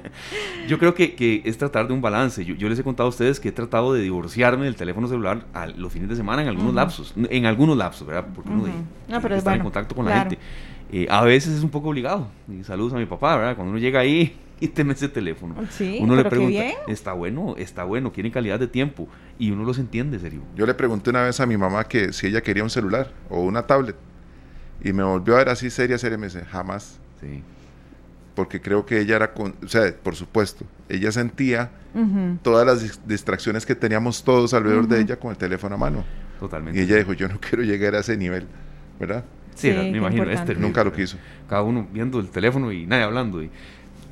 [0.68, 2.44] yo creo que, que, es tratar de un balance.
[2.44, 5.44] Yo, yo, les he contado a ustedes que he tratado de divorciarme del teléfono celular
[5.54, 6.76] a los fines de semana en algunos uh -huh.
[6.76, 8.26] lapsos, en algunos lapsos, ¿verdad?
[8.34, 8.72] Porque uno uh -huh.
[9.06, 10.18] de, no, pero está bueno, en contacto con claro.
[10.18, 10.38] la gente.
[10.92, 12.28] Eh, a veces es un poco obligado.
[12.48, 13.54] Y saludos a mi papá, ¿verdad?
[13.54, 15.54] Cuando uno llega ahí y teme ese teléfono.
[15.70, 16.76] Sí, uno le pregunta, qué bien.
[16.88, 19.08] está bueno, está bueno, quieren calidad de tiempo.
[19.38, 20.42] Y uno los entiende, serio.
[20.56, 23.42] Yo le pregunté una vez a mi mamá que si ella quería un celular o
[23.42, 23.96] una tablet.
[24.82, 26.98] Y me volvió a ver así seria, seria, me dice, jamás.
[27.20, 27.42] Sí.
[28.34, 32.38] Porque creo que ella era, con, o sea, por supuesto, ella sentía Uh -huh.
[32.42, 34.90] todas las distracciones que teníamos todos alrededor Uh -huh.
[34.90, 36.04] de ella con el teléfono a mano.
[36.38, 36.78] Totalmente.
[36.78, 38.46] Y ella dijo, yo no quiero llegar a ese nivel,
[39.00, 39.24] ¿verdad?
[39.56, 40.30] Sí, Sí, me imagino.
[40.30, 41.16] Este, Nunca lo quiso.
[41.48, 43.42] Cada uno viendo el teléfono y nadie hablando.
[43.42, 43.50] Y,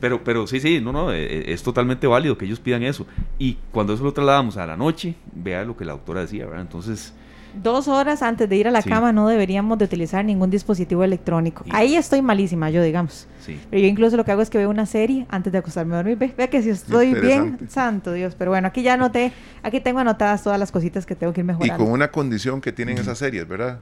[0.00, 3.06] pero, pero sí, sí, no, no, eh, es totalmente válido que ellos pidan eso.
[3.38, 6.62] Y cuando eso lo trasladamos a la noche, vea lo que la doctora decía, ¿verdad?
[6.62, 7.14] Entonces,
[7.62, 8.88] Dos horas antes de ir a la Sí.
[8.88, 11.64] cama no deberíamos de utilizar ningún dispositivo electrónico.
[11.64, 11.70] Sí.
[11.74, 13.26] Ahí estoy malísima, yo digamos.
[13.40, 13.58] sí.
[13.70, 15.98] Pero yo incluso lo que hago es que veo una serie antes de acostarme a
[15.98, 16.18] dormir.
[16.18, 18.34] Ve, vea que si estoy bien, santo Dios.
[18.36, 19.32] Pero bueno, aquí ya anoté,
[19.62, 21.82] aquí tengo anotadas todas las cositas que tengo que ir Y mejorando.
[21.84, 23.78] con una condición que tienen esas series, ¿verdad?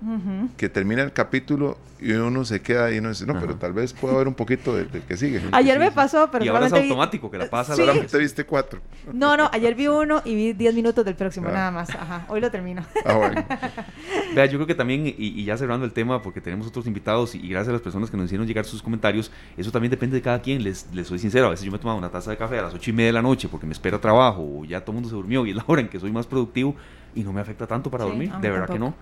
[0.56, 3.92] Que termina el capítulo y uno se queda y uno dice, no, pero tal vez
[3.92, 5.40] pueda haber un poquito del, del que sigue.
[5.52, 7.82] Ayer me pasó, pero y ahora es vi- automático que la pasa Sí.
[7.82, 8.80] a la Solamente viste cuatro.
[9.12, 11.52] No, no, ayer vi uno y vi 10 minutos del próximo, Ah.
[11.52, 11.90] nada más.
[11.90, 12.82] Ajá, hoy lo termino.
[13.04, 13.44] Ah, bueno.
[14.34, 17.34] Vea, yo creo que también, y, y ya cerrando el tema, porque tenemos otros invitados
[17.34, 20.16] y, y gracias a las personas que nos hicieron llegar sus comentarios, eso también depende
[20.16, 20.62] de cada quien.
[20.62, 22.74] Les, les soy sincero, a veces yo me tomaba una taza de café a las
[22.74, 25.08] ocho y media de la noche porque me espera trabajo o ya todo el mundo
[25.08, 26.74] se durmió y es la hora en que soy más productivo
[27.14, 28.94] y no me afecta tanto para Sí, dormir, de verdad que no.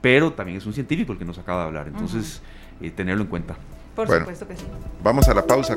[0.00, 2.42] Pero también es un científico el que nos acaba de hablar, entonces
[2.80, 3.56] eh, tenerlo en cuenta.
[3.96, 4.20] Por Bueno.
[4.22, 4.64] supuesto que sí.
[5.02, 5.74] Vamos a la pausa.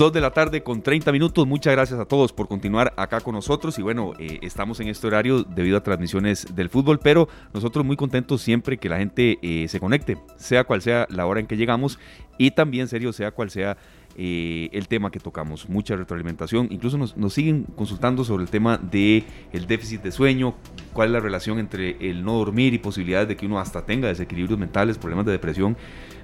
[0.00, 1.46] Dos de la tarde con 30 minutos.
[1.46, 3.78] Muchas gracias a todos por continuar acá con nosotros.
[3.78, 7.96] Y bueno, eh, estamos en este horario debido a transmisiones del fútbol, pero nosotros muy
[7.96, 11.58] contentos siempre que la gente eh, se conecte, sea cual sea la hora en que
[11.58, 11.98] llegamos
[12.38, 13.76] y también, serio, sea cual sea
[14.16, 15.68] eh, el tema que tocamos.
[15.68, 16.68] Mucha retroalimentación.
[16.70, 20.54] Incluso nos, nos siguen consultando sobre el tema del el déficit de sueño,
[20.94, 24.08] cuál es la relación entre el no dormir y posibilidades de que uno hasta tenga
[24.08, 25.76] desequilibrios mentales, problemas de depresión.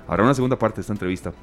[0.09, 1.35] Habrá una segunda parte de esta entrevista.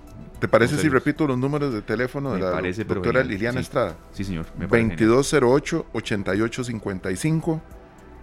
[0.44, 3.24] ¿Te parece si repito los números de teléfono de Me la parece, doctora.
[3.24, 3.64] Liliana Sí.
[3.64, 3.96] Estrada?
[4.12, 4.46] Sí, señor.
[4.58, 5.10] me parece genial.
[5.24, 7.62] 2208-8855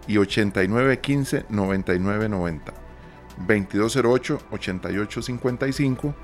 [0.07, 2.61] y 8915-9990.
[3.49, 6.15] 2208-8855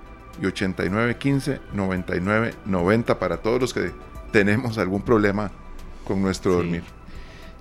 [0.43, 3.91] y 8915-9990 para todos los que
[4.33, 5.51] tenemos algún problema
[6.05, 6.57] con nuestro Sí.
[6.59, 6.83] dormir.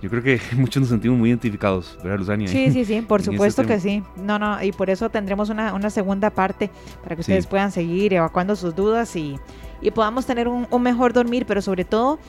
[0.01, 2.47] Yo creo que muchos nos sentimos muy identificados, ¿verdad, Luzania?
[2.47, 4.03] Sí, sí, sí, por supuesto que sí.
[4.17, 6.69] No, no, y por eso tendremos una, una segunda parte
[7.03, 7.31] para que Sí.
[7.31, 9.37] ustedes puedan seguir evacuando sus dudas y,
[9.81, 12.19] y podamos tener un, un mejor dormir, pero sobre todo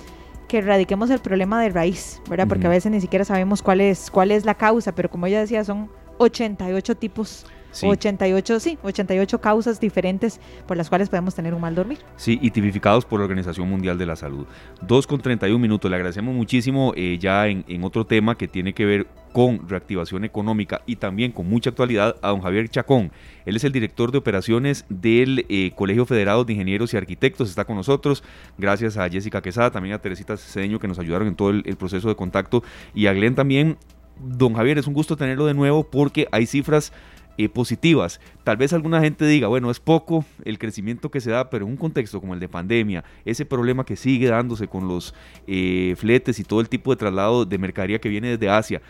[0.48, 2.46] que erradiquemos el problema de raíz, ¿verdad?
[2.46, 5.40] Porque a veces ni siquiera sabemos cuál es, cuál es la causa, pero como ella
[5.40, 7.44] decía, son 88 tipos,
[7.76, 7.86] Sí.
[7.86, 11.98] 88, sí, 88 causas diferentes por las cuales podemos tener un mal dormir.
[12.16, 14.46] Sí, y tipificados por la Organización Mundial de la Salud.
[14.80, 15.90] 2 con 31 minutos.
[15.90, 19.06] Le agradecemos muchísimo eh, ya en, en otro tema que tiene que ver
[19.36, 23.12] con reactivación económica y también con mucha actualidad a don Javier Chacón.
[23.44, 27.50] Él es el director de operaciones del eh, Colegio Federado de Ingenieros y Arquitectos.
[27.50, 28.24] Está con nosotros.
[28.56, 31.76] Gracias a Jessica Quesada, también a Teresita Cedeño que nos ayudaron en todo el, el
[31.76, 32.62] proceso de contacto.
[32.94, 33.76] Y a Glenn también.
[34.18, 36.90] Don Javier, es un gusto tenerlo de nuevo porque hay cifras
[37.38, 38.20] eh, positivas.
[38.44, 41.72] Tal vez alguna gente diga, bueno, es poco el crecimiento que se da, pero en
[41.72, 45.14] un contexto como el de pandemia, ese problema que sigue dándose con los
[45.46, 48.82] eh, fletes y todo el tipo de traslado de mercadería que viene desde Asia,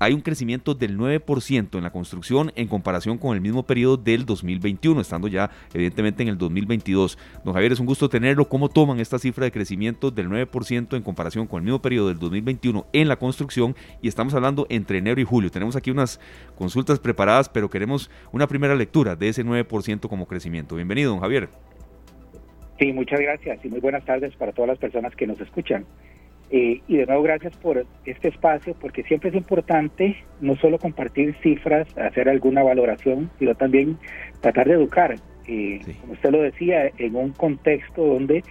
[0.00, 4.24] hay un crecimiento del 9% en la construcción en comparación con el mismo periodo del
[4.24, 7.18] 2021, estando ya evidentemente en el 2022.
[7.44, 8.48] Don Javier, es un gusto tenerlo.
[8.48, 12.18] ¿Cómo toman esta cifra de crecimiento del 9% en comparación con el mismo periodo del
[12.18, 13.76] 2021 en la construcción?
[14.00, 15.50] Y estamos hablando entre enero y julio.
[15.50, 16.18] Tenemos aquí unas
[16.56, 20.76] consultas preparadas, pero queremos una primera lectura de ese 9% como crecimiento.
[20.76, 21.50] Bienvenido, don Javier.
[22.78, 25.84] Sí, muchas gracias y muy buenas tardes para todas las personas que nos escuchan.
[26.52, 31.36] Eh, y de nuevo, gracias por este espacio, porque siempre es importante no solo compartir
[31.42, 33.98] cifras, hacer alguna valoración, sino también
[34.40, 35.14] tratar de educar.
[35.46, 38.42] Eh, como usted lo decía, en un contexto donde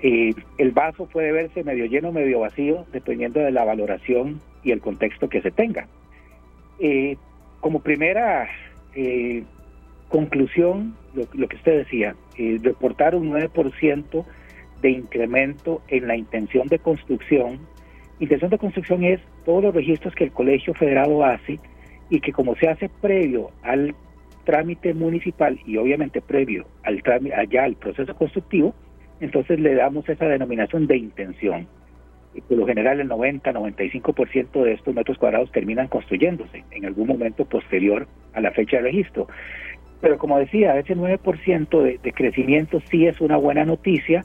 [0.00, 4.80] eh, el vaso puede verse medio lleno, medio vacío, dependiendo de la valoración y el
[4.80, 5.86] contexto que se tenga.
[7.60, 8.48] como primera
[10.08, 12.14] conclusión, lo, lo, que usted decía,
[12.62, 14.24] reportar un 9%
[14.80, 17.58] de incremento en la intención de construcción.
[18.20, 21.58] Intención de construcción es todos los registros que el Colegio Federado hace
[22.10, 23.94] y que como se hace previo al
[24.44, 27.02] trámite municipal y obviamente previo al
[27.36, 28.74] allá al proceso constructivo,
[29.20, 31.66] entonces le damos esa denominación de intención.
[32.34, 37.44] Y por lo general el 90-95% de estos metros cuadrados terminan construyéndose en algún momento
[37.44, 39.28] posterior a la fecha de registro.
[40.00, 44.24] Pero como decía, ese 9% de, de crecimiento sí es una buena noticia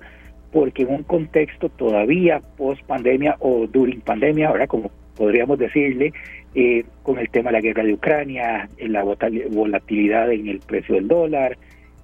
[0.54, 6.14] porque en un contexto todavía post pandemia o during pandemia, ahora como podríamos decirle,
[6.54, 11.08] eh, con el tema de la guerra de Ucrania, la volatilidad en el precio del
[11.08, 11.58] dólar,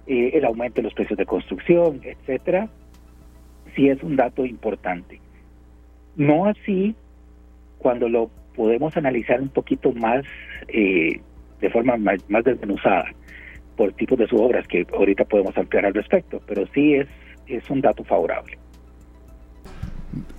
[0.08, 2.68] eh, el aumento de los precios de construcción, etcétera,
[3.76, 5.22] sí es un dato importante.
[6.16, 6.96] No así
[7.78, 10.26] cuando lo podemos analizar un poquito más
[10.70, 11.22] eh,
[11.62, 13.06] de forma más, más desmenuzada
[13.78, 17.08] por tipos de sus obras que ahorita podemos ampliar al respecto, pero sí es
[17.50, 18.58] es un dato favorable.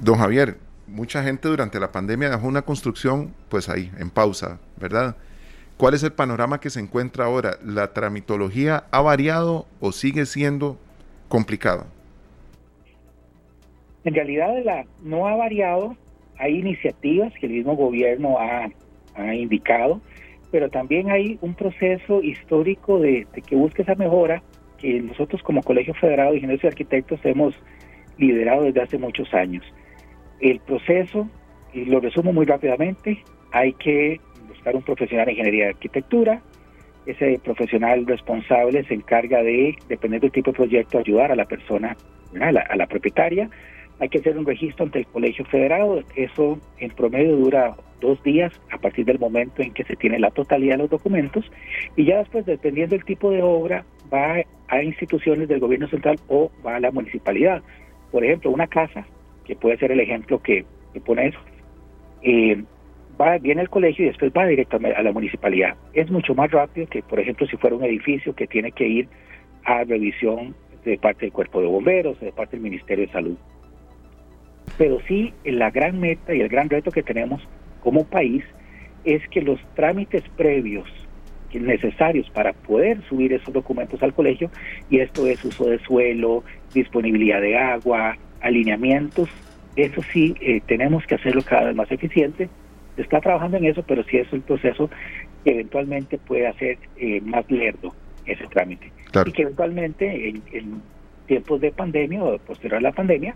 [0.01, 0.57] Don Javier,
[0.87, 5.17] mucha gente durante la pandemia dejó una construcción pues ahí, en pausa, ¿verdad?
[5.77, 7.57] ¿Cuál es el panorama que se encuentra ahora?
[7.65, 10.77] ¿La tramitología ha variado o sigue siendo
[11.29, 11.87] complicada?
[14.05, 15.97] En realidad la, no ha variado,
[16.39, 18.69] hay iniciativas que el mismo gobierno ha,
[19.35, 20.01] indicado,
[20.51, 24.43] pero también hay un proceso histórico de, de que busque esa mejora
[24.81, 27.55] que nosotros como Colegio Federado de Ingenieros y Arquitectos hemos
[28.19, 29.65] liderado desde hace muchos años.
[30.41, 31.29] El proceso,
[31.73, 33.23] y lo resumo muy rápidamente,
[33.53, 36.43] hay que buscar un profesional de ingeniería de arquitectura,
[37.07, 41.97] ese profesional responsable se encarga de, dependiendo del tipo de proyecto, ayudar a la persona,
[42.41, 43.49] a la, a la propietaria,
[44.01, 48.53] hay que hacer un registro ante el Colegio Federado, eso en promedio dura dos días
[48.71, 51.45] a partir del momento en que se tiene la totalidad de los documentos.
[51.97, 56.51] Y ya después, dependiendo del tipo de obra, va a instituciones del gobierno central o
[56.65, 57.61] va a la municipalidad.
[58.11, 59.05] Por ejemplo, una casa,
[59.45, 60.65] que puede ser el ejemplo que,
[61.05, 61.39] pone eso,
[62.23, 62.63] eh,
[63.21, 65.77] va, viene al colegio y después va directamente a la municipalidad.
[65.93, 69.09] Es mucho más rápido que, por ejemplo, si fuera un edificio que tiene que ir
[69.65, 70.55] a revisión
[70.85, 73.37] de parte del cuerpo de bomberos, de parte del Ministerio de Salud.
[74.79, 77.43] Pero sí, la gran meta y el gran reto que tenemos
[77.83, 78.45] como país
[79.05, 80.89] es que los trámites previos
[81.59, 84.51] necesarios para poder subir esos documentos al colegio,
[84.89, 89.29] y esto es uso de suelo, disponibilidad de agua, alineamientos,
[89.77, 92.49] eso sí eh, tenemos que hacerlo cada vez más eficiente.
[92.97, 94.91] Se está trabajando en eso, pero sí es un proceso
[95.45, 97.95] que eventualmente puede hacer eh, más lerdo
[98.27, 98.93] ese trámite.
[99.27, 100.83] Y que eventualmente en, en
[101.27, 103.35] tiempos de pandemia o posterior a la pandemia,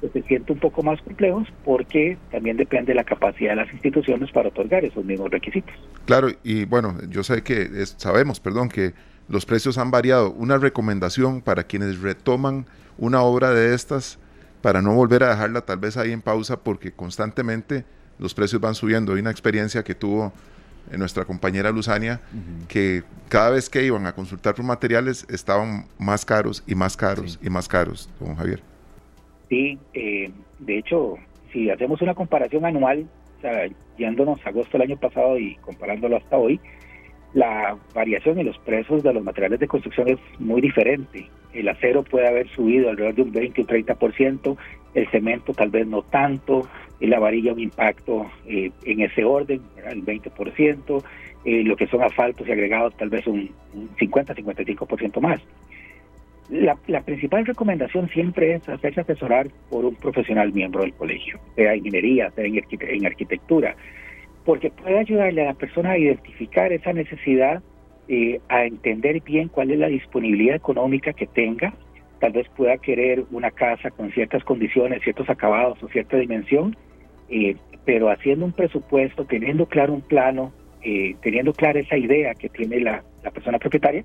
[0.00, 3.72] pues, se siente un poco más complejos porque también depende de la capacidad de las
[3.72, 5.74] instituciones para otorgar esos mismos requisitos.
[6.04, 8.92] Claro, y bueno, yo sé que sabemos, perdón, que
[9.28, 10.32] los precios han variado.
[10.32, 14.18] Una recomendación para quienes retoman una obra de estas
[14.62, 17.84] para no volver a dejarla tal vez ahí en pausa porque constantemente
[18.18, 19.14] los precios van subiendo.
[19.14, 20.32] Hay una experiencia que tuvo
[20.90, 22.20] eh, nuestra compañera Luzania,
[22.66, 27.38] que cada vez que iban a consultar por materiales estaban más caros y más caros
[27.42, 28.62] y más caros, don Javier.
[29.48, 31.14] Sí, eh, de hecho,
[31.52, 33.06] si hacemos una comparación anual,
[33.38, 36.60] o sea, yéndonos agosto del año pasado y comparándolo hasta hoy,
[37.34, 41.28] la variación en los precios de los materiales de construcción es muy diferente.
[41.52, 44.56] El acero puede haber subido alrededor de un 20 o 30%,
[44.94, 46.68] el cemento tal vez no tanto,
[47.00, 51.02] la varilla un impacto eh, en ese orden, el 20%,
[51.44, 55.40] eh, lo que son asfaltos y agregados tal vez un, un 50-55% más.
[56.50, 62.30] La, principal recomendación siempre es hacerse asesorar por un profesional miembro del colegio, sea ingeniería,
[62.30, 63.76] sea en, arquitectura,
[64.46, 67.62] porque puede ayudarle a la persona a identificar esa necesidad,
[68.08, 71.74] eh, a entender bien cuál es la disponibilidad económica que tenga.
[72.18, 76.74] Tal vez pueda querer una casa con ciertas condiciones, ciertos acabados o cierta dimensión,
[77.28, 82.48] eh, pero haciendo un presupuesto, teniendo claro un plano, eh, teniendo clara esa idea que
[82.48, 84.04] tiene la, la, persona propietaria,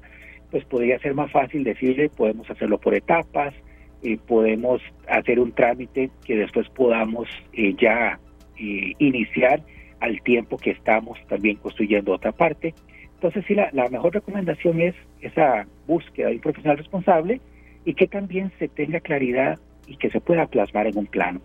[0.54, 3.56] pues podría ser más fácil decirle, podemos hacerlo por etapas,
[4.04, 8.20] eh, podemos hacer un trámite que después podamos eh, ya
[8.56, 9.64] iniciar
[10.00, 12.76] al tiempo que estamos también construyendo otra parte.
[13.16, 17.42] Entonces sí, la, la mejor recomendación es esa búsqueda de un profesional responsable
[17.84, 21.42] y que también se tenga claridad y que se pueda plasmar en un plano.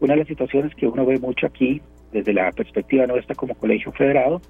[0.00, 1.80] Una de las situaciones que uno ve mucho aquí,
[2.10, 4.42] desde la perspectiva nuestra como colegio federado,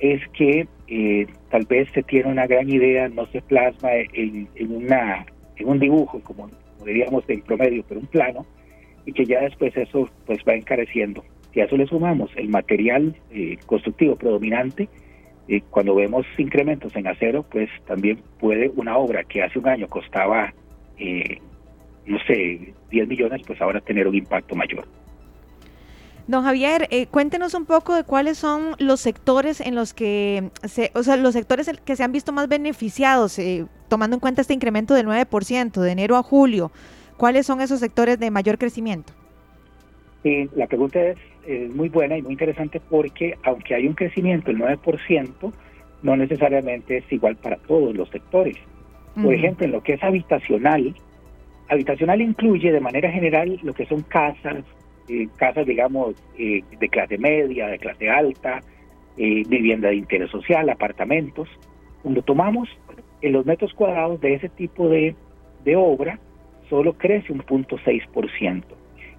[0.00, 5.26] es que eh, tal vez se tiene una gran idea, no se plasma en, una,
[5.56, 6.50] en un dibujo, como,
[6.84, 8.46] diríamos en promedio, pero un plano,
[9.04, 11.24] y que ya después eso pues va encareciendo.
[11.52, 14.88] Si a eso le sumamos el material eh, constructivo predominante,
[15.48, 19.88] eh, cuando vemos incrementos en acero, pues también puede una obra que hace un año
[19.88, 20.52] costaba
[22.08, 24.84] no sé, 10 millones, pues ahora tener un impacto mayor.
[26.28, 30.90] Don Javier, eh, cuéntenos un poco de cuáles son los sectores en los que, se,
[30.94, 34.52] o sea, los sectores que se han visto más beneficiados, eh, tomando en cuenta este
[34.52, 36.70] incremento del 9% de enero a julio.
[37.16, 39.14] ¿Cuáles son esos sectores de mayor crecimiento?
[40.22, 41.18] Sí, la pregunta es,
[41.74, 45.52] muy buena y muy interesante porque aunque hay un crecimiento del 9%,
[46.02, 48.58] no necesariamente es igual para todos los sectores.
[49.14, 50.94] Por ejemplo, en lo que es habitacional,
[51.68, 54.64] Habitacional incluye de manera general lo que son casas,
[55.08, 58.60] eh, casas digamos eh, de clase media, de clase alta,
[59.16, 61.48] eh, vivienda de interés social, apartamentos.
[62.02, 62.68] Cuando tomamos
[63.20, 65.14] en los metros cuadrados de ese tipo de,
[65.76, 66.18] obra,
[66.70, 68.62] solo crece un punto 6%.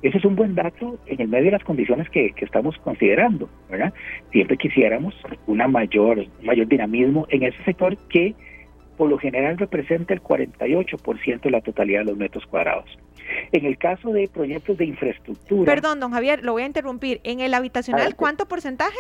[0.02, 3.94] Ese es un buen dato en el medio de las condiciones que, estamos considerando, ¿verdad?
[4.32, 5.14] Siempre quisiéramos
[5.46, 8.34] una mayor, un mayor dinamismo en ese sector que
[9.00, 12.84] por lo general representa el 48% de la totalidad de los metros cuadrados.
[13.54, 15.74] En el caso de proyectos de infraestructura...
[15.74, 17.22] Perdón, don Javier, lo voy a interrumpir.
[17.24, 18.98] ¿En el habitacional cuánto porcentaje?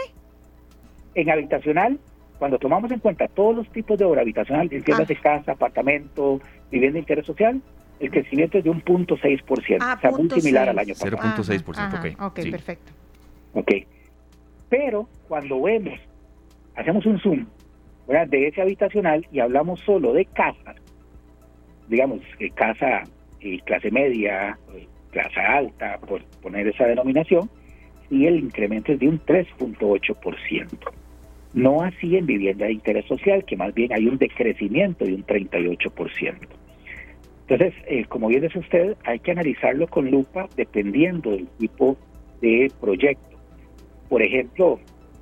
[1.16, 2.00] En habitacional,
[2.38, 5.22] cuando tomamos en cuenta todos los tipos de obra habitacional, en tiendas de ah.
[5.22, 6.39] casa, apartamento,
[6.72, 7.62] vivienda de interés social,
[8.00, 11.18] el crecimiento es de un punto 6%, ah, o sea, muy similar al año pasado.
[11.18, 12.22] 0.6%, ok.
[12.22, 12.93] Ok, perfecto.
[13.54, 13.72] Ok.
[14.70, 16.00] Pero cuando vemos,
[16.78, 17.45] hacemos un zoom
[18.10, 20.76] de ese habitacional y hablamos solo de casas,
[21.88, 23.03] digamos, eh, casa
[23.39, 27.49] eh, clase media, eh, clase alta, por poner esa denominación,
[28.10, 30.91] y el incremento es de un 3.8%.
[31.53, 35.26] No así en vivienda de interés social, que más bien hay un decrecimiento de un
[35.26, 36.36] 38%.
[37.47, 41.97] Entonces, como bien dice usted, hay que analizarlo con lupa dependiendo del tipo
[42.41, 43.38] de proyecto.
[44.07, 44.80] Por ejemplo,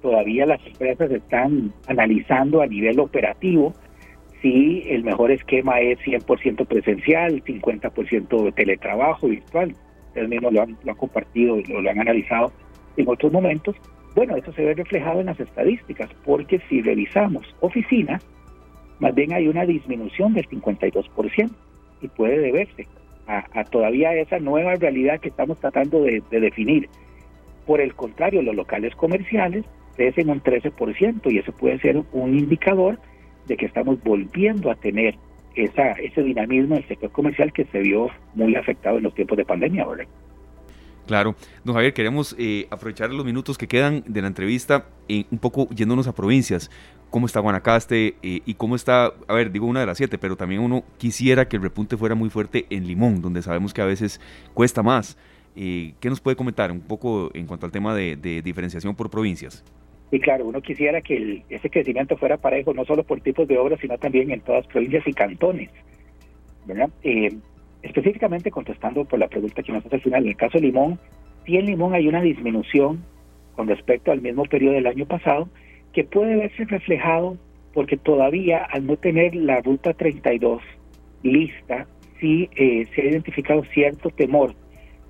[0.07, 3.73] todavía las empresas están analizando a nivel operativo
[4.41, 9.75] si el mejor esquema es 100% presencial, 50% de teletrabajo virtual.
[10.07, 12.53] Ustedes mismos lo han, lo han compartido, lo, lo han analizado
[12.95, 13.75] en otros momentos.
[14.15, 18.25] Bueno, eso se ve reflejado en las estadísticas, porque si revisamos oficinas,
[18.99, 21.51] más bien hay una disminución del 52%
[21.99, 22.87] y puede deberse
[23.27, 26.87] a, todavía esa nueva realidad que estamos tratando de definir.
[27.65, 29.65] Por el contrario, los locales comerciales
[29.97, 32.97] crecen un 13% y eso puede ser un indicador
[33.47, 35.15] de que estamos volviendo a tener
[35.55, 39.37] esa, ese dinamismo en el sector comercial que se vio muy afectado en los tiempos
[39.37, 39.85] de pandemia.
[39.85, 40.05] ¿verdad?
[41.07, 45.39] Claro, don Javier, queremos eh, aprovechar los minutos que quedan de la entrevista y un
[45.39, 46.69] poco yéndonos a provincias.
[47.09, 50.35] ¿Cómo está Guanacaste eh, y cómo está, a ver, digo una de las siete, pero
[50.35, 53.85] también uno quisiera que el repunte fuera muy fuerte en Limón, donde sabemos que a
[53.85, 54.19] veces
[54.53, 55.17] cuesta más.
[55.55, 59.63] Eh, ¿Qué nos puede comentar un poco en cuanto al tema de diferenciación por provincias?
[60.11, 63.79] Y claro, uno quisiera que ese crecimiento fuera parejo no solo por tipos de obras,
[63.81, 65.69] sino también en todas provincias y cantones.
[67.03, 67.33] Eh,
[67.81, 70.99] específicamente contestando por la pregunta que nos hace al final, en el caso de Limón,
[71.45, 73.03] sí en Limón hay una disminución
[73.55, 75.49] con respecto al mismo periodo del año pasado,
[75.93, 77.37] que puede verse reflejado
[77.73, 80.61] porque todavía al no tener la ruta 32
[81.23, 81.87] lista,
[82.19, 84.53] sí eh, se ha identificado cierto temor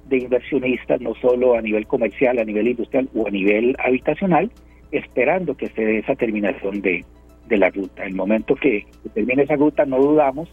[0.09, 4.51] de inversionistas, no solo a nivel comercial, a nivel industrial o a nivel habitacional,
[4.91, 7.05] esperando que se dé esa terminación de,
[7.49, 8.03] la ruta.
[8.03, 10.49] El momento que, termine esa ruta, no dudamos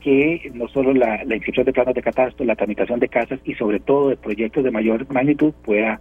[0.00, 3.80] que no solo la, inscripción de planos de catastro, la tramitación de casas y sobre
[3.80, 6.00] todo de proyectos de mayor magnitud pueda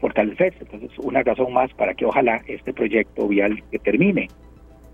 [0.00, 0.60] fortalecerse.
[0.60, 4.28] Entonces, una razón más para que ojalá este proyecto vial que termine.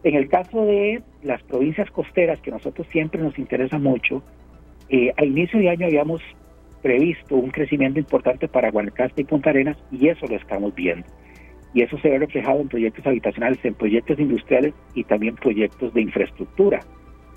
[0.02, 4.22] En el caso de las provincias costeras, que a nosotros siempre nos interesa mucho,
[4.88, 6.22] eh, al inicio de año habíamos
[6.82, 11.06] previsto un crecimiento importante para Guanacaste y Punta Arenas y eso lo estamos viendo
[11.72, 16.02] y eso se ve reflejado en proyectos habitacionales, en proyectos industriales y también proyectos de
[16.02, 16.80] infraestructura,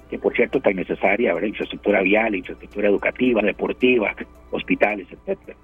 [0.09, 4.15] que por cierto tan necesaria, ahora infraestructura vial, infraestructura educativa, deportiva,
[4.51, 5.57] hospitales, etcétera.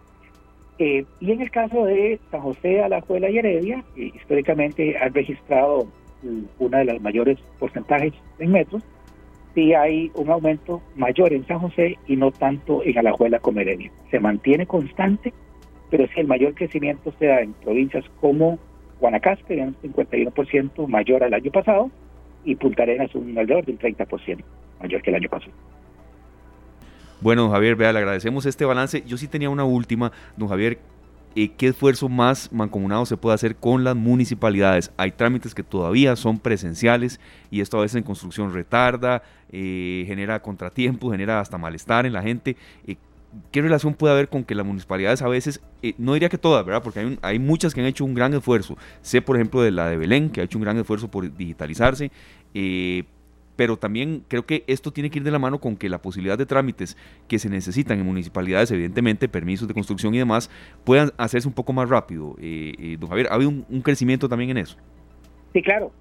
[0.77, 5.87] Eh, y en el caso de San José, Alajuela y Heredia, históricamente han registrado
[6.57, 8.83] una de las mayores porcentajes en metros,
[9.55, 13.91] sí hay un aumento mayor en San José y no tanto en Alajuela como Heredia.
[14.11, 15.33] Se mantiene constante,
[15.89, 18.59] pero sí el mayor crecimiento se da en provincias como
[18.99, 21.89] Guanacaste, un 51% mayor al año pasado,
[22.43, 24.43] y Punta Arenas un alrededor del 30%
[24.81, 25.51] mayor que el año pasado.
[27.21, 29.03] Bueno, don Javier, vea, le agradecemos este balance.
[29.05, 30.79] Yo sí tenía una última, don Javier.
[31.35, 34.91] Eh, ¿Qué esfuerzo más mancomunado se puede hacer con las municipalidades?
[34.97, 37.19] Hay trámites que todavía son presenciales
[37.51, 39.21] y esto a veces en construcción retarda,
[39.51, 42.57] eh, genera contratiempos, genera hasta malestar en la gente.
[42.87, 42.95] Eh,
[43.51, 45.61] ¿Qué relación puede haber con que las municipalidades a veces,
[45.97, 46.81] no diría que todas, ¿verdad?
[46.81, 48.77] Porque hay, hay, muchas que han hecho un gran esfuerzo.
[49.01, 52.11] Sé, por ejemplo, de la de Belén, que ha hecho un gran esfuerzo por digitalizarse,
[53.59, 56.37] pero también creo que esto tiene que ir de la mano con que la posibilidad
[56.37, 56.95] de trámites
[57.27, 60.49] que se necesitan en municipalidades, evidentemente, permisos de construcción y demás,
[60.85, 62.37] puedan hacerse un poco más rápido.
[62.39, 64.77] Eh, eh, don Javier, ¿ha habido un, crecimiento también en eso?
[65.51, 65.91] Sí, claro,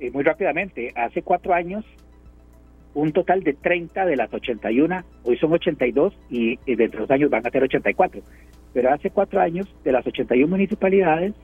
[0.00, 0.92] eh, muy rápidamente.
[0.96, 1.84] Hace cuatro años,
[2.96, 7.10] un total de 30 de las 81, hoy son 82 y, y dentro de dos
[7.10, 8.22] años van a ser 84.
[8.72, 11.34] Pero hace cuatro años, de las 81 municipalidades,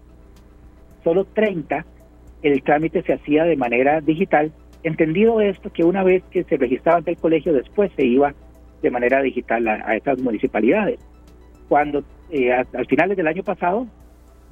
[1.05, 1.87] solo 30
[2.43, 4.53] el trámite se hacía de manera digital
[4.85, 8.35] Entendido esto, que una vez que se registraba ante el colegio, después se iba
[8.83, 10.99] de manera digital a, estas municipalidades.
[11.69, 13.87] Cuando eh, a, finales del año pasado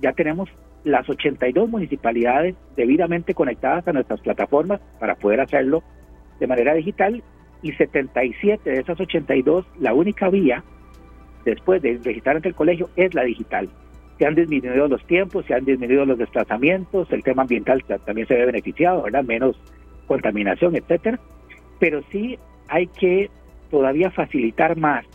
[0.01, 0.49] ya tenemos
[0.85, 5.83] las 82 municipalidades debidamente conectadas a nuestras plataformas para poder hacerlo
[6.41, 7.23] de manera digital
[7.63, 10.65] y 77 de esas 82, la única vía
[11.45, 13.69] después de registrar ante el colegio es la digital.
[14.19, 18.35] Se han disminuido los tiempos, se han disminuido los desplazamientos, el tema ambiental también se
[18.35, 19.25] ve beneficiado, ¿verdad?
[19.25, 19.57] Menos
[20.07, 21.21] contaminación, etcétera,
[21.79, 22.39] pero sí
[22.69, 23.31] hay que
[23.71, 25.07] todavía facilitar más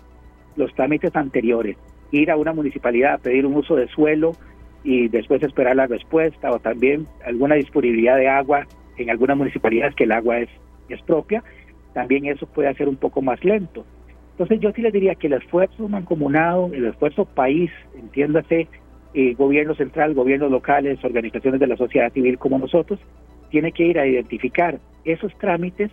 [0.55, 1.77] los trámites anteriores,
[2.11, 4.31] ir a una municipalidad a pedir un uso de suelo
[4.83, 8.65] y después esperar la respuesta o también alguna disponibilidad de agua
[8.97, 10.49] en algunas municipalidades que el agua es,
[10.93, 11.43] es propia,
[11.93, 13.85] también eso puede hacer un poco más lento.
[14.31, 18.67] Entonces yo sí les diría que el esfuerzo mancomunado, el esfuerzo país, entiéndase,
[19.13, 22.99] eh, gobierno central, gobiernos locales, organizaciones de la sociedad civil como nosotros,
[23.49, 25.89] tiene que ir a identificar esos trámites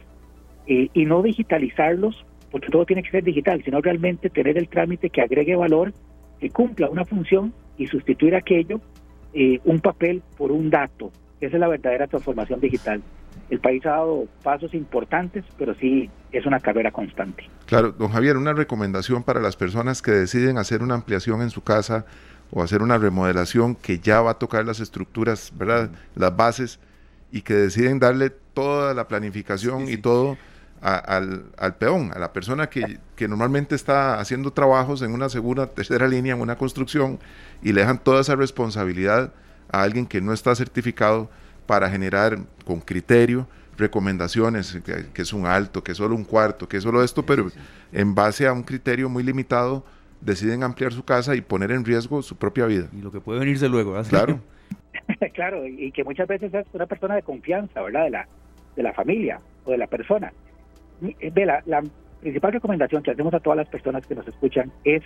[0.66, 5.08] eh, y no digitalizarlos, porque todo tiene que ser digital, sino realmente tener el trámite
[5.08, 5.92] que agregue valor,
[6.40, 8.80] que cumpla una función y sustituir aquello,
[9.34, 11.12] eh, un papel por un dato.
[11.40, 13.02] Esa es la verdadera transformación digital.
[13.50, 17.44] El país ha dado pasos importantes, pero sí es una carrera constante.
[17.66, 21.62] Claro, don Javier, una recomendación para las personas que deciden hacer una ampliación en su
[21.62, 22.06] casa
[22.50, 25.90] o hacer una remodelación que ya va a tocar las estructuras, ¿verdad?
[26.14, 26.80] Las bases
[27.30, 30.36] y que deciden darle toda la planificación y todo
[30.82, 35.68] al, al, peón, a la persona que, que, normalmente está haciendo trabajos en una segunda,
[35.68, 37.20] tercera línea, en una construcción,
[37.62, 39.32] y le dejan toda esa responsabilidad
[39.70, 41.30] a alguien que no está certificado
[41.72, 43.48] para generar con criterio
[43.78, 47.46] recomendaciones, que, es un alto, que es solo un cuarto, que es solo esto, pero
[47.94, 49.82] en base a un criterio muy limitado
[50.20, 52.88] deciden ampliar su casa y poner en riesgo su propia vida.
[52.92, 53.98] Y lo que puede venirse luego.
[54.02, 54.38] Claro.
[55.32, 58.04] claro, y que muchas veces es una persona de confianza, ¿verdad?
[58.04, 58.28] De la,
[58.76, 60.30] de la familia o de la persona.
[61.20, 61.82] Eh, ve, la, la
[62.20, 65.02] principal recomendación que hacemos a todas las personas que nos escuchan es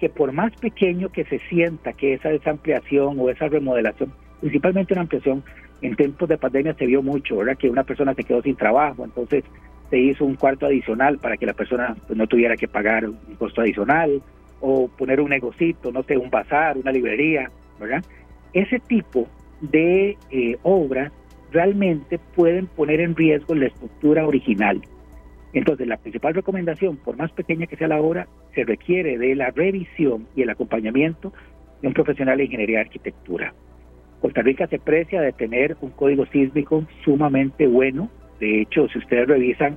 [0.00, 5.02] que por más pequeño que se sienta que esa desampliación o esa remodelación, principalmente una
[5.02, 5.44] ampliación,
[5.82, 7.56] en tiempos de pandemia se vio mucho, ¿verdad?
[7.56, 9.44] Que una persona se quedó sin trabajo, entonces
[9.90, 13.36] se hizo un cuarto adicional para que la persona pues, no tuviera que pagar un
[13.38, 14.22] costo adicional,
[14.60, 17.48] o poner un negocito, no sé, un bazar, una librería,
[17.78, 18.02] ¿verdad?
[18.52, 19.28] ese tipo
[19.60, 21.12] de eh, obras
[21.50, 24.80] realmente pueden poner en riesgo la estructura original.
[25.52, 29.50] Entonces, la principal recomendación, por más pequeña que sea la obra, se requiere de la
[29.50, 31.32] revisión y el acompañamiento
[31.80, 33.54] de un profesional de ingeniería y arquitectura.
[34.20, 38.10] Costa Rica se precia de tener un código sísmico sumamente bueno.
[38.40, 39.76] De hecho, si ustedes revisan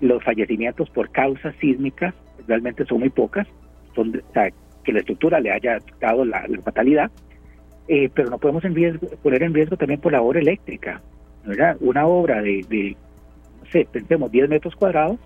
[0.00, 2.14] los fallecimientos por causas sísmicas,
[2.46, 3.46] realmente son muy pocas.
[3.94, 4.12] Son,
[4.84, 7.10] que la estructura le haya dado la fatalidad.
[7.88, 8.64] Eh, pero no podemos
[9.22, 11.00] poner en riesgo también por la obra eléctrica.
[11.44, 11.76] ¿verdad?
[11.80, 12.96] Una obra de,
[13.60, 15.18] no sé, pensemos, 10 metros cuadrados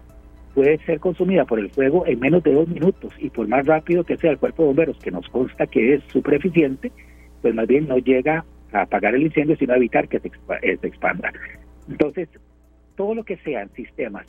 [0.54, 4.04] puede ser consumida por el fuego en menos de dos minutos y por más rápido
[4.04, 6.92] que sea el cuerpo de bomberos, que nos consta que es súper eficiente,
[7.42, 10.78] pues más bien no llega a apagar el incendio, sino a evitar que se, eh,
[10.82, 11.32] expanda.
[11.88, 12.28] Entonces,
[12.96, 14.26] todo lo que sean sistemas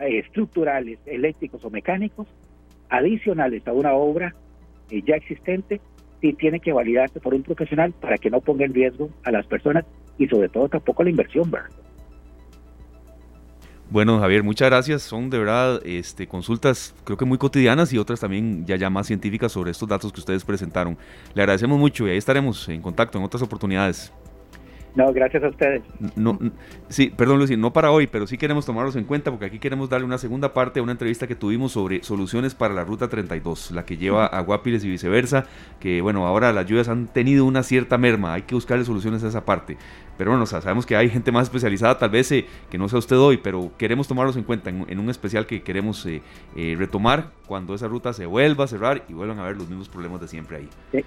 [0.00, 2.26] eh, estructurales, eléctricos o mecánicos,
[2.88, 4.34] adicionales a una obra
[4.90, 5.80] ya existente,
[6.20, 9.46] sí tiene que validarse por un profesional para que no ponga en riesgo a las
[9.46, 9.84] personas
[10.18, 11.70] y sobre todo tampoco la inversión, ¿verdad?
[13.88, 15.02] Bueno, Javier, muchas gracias.
[15.02, 19.06] Son de verdad este, consultas creo que muy cotidianas y otras también ya, ya más
[19.06, 20.98] científicas sobre estos datos que ustedes presentaron.
[21.34, 24.12] Le agradecemos mucho y ahí estaremos en contacto en otras oportunidades.
[24.96, 25.82] No, gracias a ustedes.
[26.16, 26.38] No,
[26.88, 29.90] sí, perdón Lucy, no para hoy, pero sí queremos tomarlos en cuenta porque aquí queremos
[29.90, 33.72] darle una segunda parte a una entrevista que tuvimos sobre soluciones para la Ruta 32,
[33.72, 35.44] la que lleva a Guapiles y viceversa,
[35.80, 39.28] que bueno, ahora las lluvias han tenido una cierta merma, hay que buscarle soluciones a
[39.28, 39.76] esa parte.
[40.16, 43.18] Pero bueno, sabemos que hay gente más especializada, tal vez eh, que no sea usted
[43.18, 46.22] hoy, pero queremos tomarlos en cuenta en, un especial que queremos eh,
[46.56, 49.90] eh, retomar cuando esa ruta se vuelva a cerrar y vuelvan a ver los mismos
[49.90, 50.68] problemas de siempre ahí.
[50.90, 51.04] Sí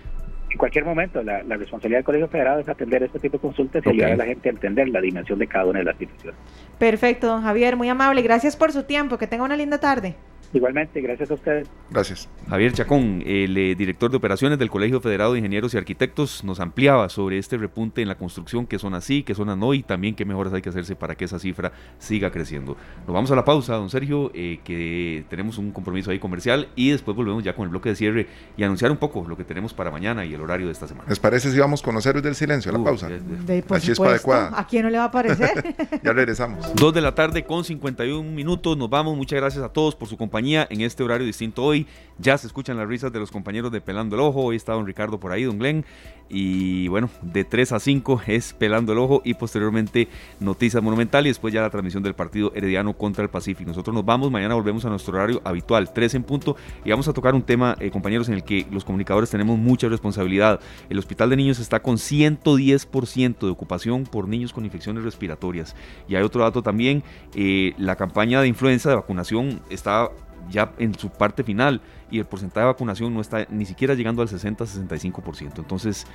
[0.52, 3.90] en cualquier momento, la, responsabilidad del Colegio Federado es atender este tipo de consultas y
[3.90, 6.40] ayudar a la gente a entender la dimensión de cada una de las situaciones.
[6.78, 8.22] Perfecto, don Javier, muy amable.
[8.22, 9.18] Gracias por su tiempo.
[9.18, 10.16] Que tenga una linda tarde.
[10.52, 11.70] Igualmente, gracias a ustedes.
[11.92, 12.28] Gracias.
[12.50, 16.60] Javier Chacón, el eh, director de operaciones del Colegio Federado de Ingenieros y Arquitectos, nos
[16.60, 20.16] ampliaba sobre este repunte en la construcción, qué son así, qué zonas no y también
[20.16, 22.76] qué mejoras hay que hacerse para que esa cifra siga creciendo.
[23.06, 26.90] Nos vamos a la pausa, don Sergio, eh, que tenemos un compromiso ahí comercial y
[26.90, 28.28] después volvemos ya con el bloque de cierre
[28.58, 31.08] y anunciar un poco lo que tenemos para mañana y el horario de esta semana.
[31.10, 33.08] ¿Les parece si vamos con los héroes del silencio a la pausa?
[33.08, 34.60] De, por chispa adecuada.
[34.60, 35.76] ¿A quién no le va a parecer?
[36.04, 36.74] ya regresamos.
[36.74, 38.76] Dos de la tarde con 51 minutos.
[38.76, 39.16] Nos vamos.
[39.16, 41.86] Muchas gracias a todos por su compañía en este horario distinto hoy.
[42.18, 44.44] Ya se escuchan las risas de los compañeros de Pelando el Ojo.
[44.44, 45.86] Hoy está don Ricardo por ahí, don Glenn.
[46.30, 50.08] Y bueno, de 3 a 5 es Pelando el Ojo y posteriormente
[50.40, 53.70] Noticias Monumental y después ya la transmisión del partido Herediano contra el Pacífico.
[53.70, 57.14] Nosotros nos vamos, mañana volvemos a nuestro horario habitual, 3 en punto, y vamos a
[57.14, 60.60] tocar un tema, eh, compañeros, en el que los comunicadores tenemos mucha responsabilidad.
[60.90, 65.76] El Hospital de Niños está con 110% de ocupación por niños con infecciones respiratorias.
[66.08, 67.02] Y hay otro dato también,
[67.34, 70.12] eh, la campaña de influenza de vacunación está
[70.50, 71.82] ya en su parte final
[72.12, 75.58] y el porcentaje de vacunación no está ni siquiera llegando al 60-65%.
[75.58, 76.06] Entonces,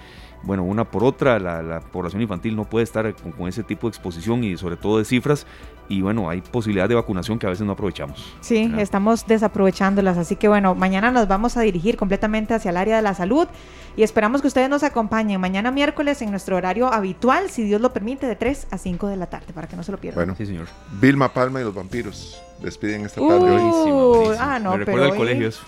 [0.42, 4.45] bueno, una por otra, la, población infantil no puede estar con, ese tipo de exposición
[4.45, 5.47] y sobre todo de cifras.
[5.88, 8.34] Y bueno, hay posibilidad de vacunación que a veces no aprovechamos.
[8.40, 10.16] Sí, estamos desaprovechándolas.
[10.16, 13.47] Así que bueno, mañana nos vamos a dirigir completamente hacia el área de la salud
[13.97, 17.92] y esperamos que ustedes nos acompañen mañana miércoles en nuestro horario habitual, si Dios lo
[17.92, 20.24] permite, de 3 a 5 de la tarde, para que no se lo pierdan.
[20.24, 20.66] Bueno, sí, señor.
[21.01, 23.51] Vilma Palma y los vampiros despiden esta tarde.
[23.51, 24.36] hoy.
[24.40, 25.62] Ah, no, Me recuerda el colegio eso.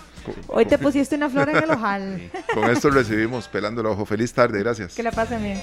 [0.47, 2.31] Hoy te pusiste una flor en el ojal.
[2.53, 4.05] Con esto recibimos pelando el ojo.
[4.05, 4.95] Feliz tarde, gracias.
[4.95, 5.61] Que la pasen bien.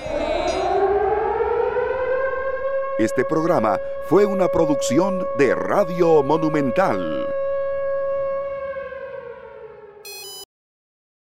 [2.98, 7.26] Este programa fue una producción de Radio Monumental.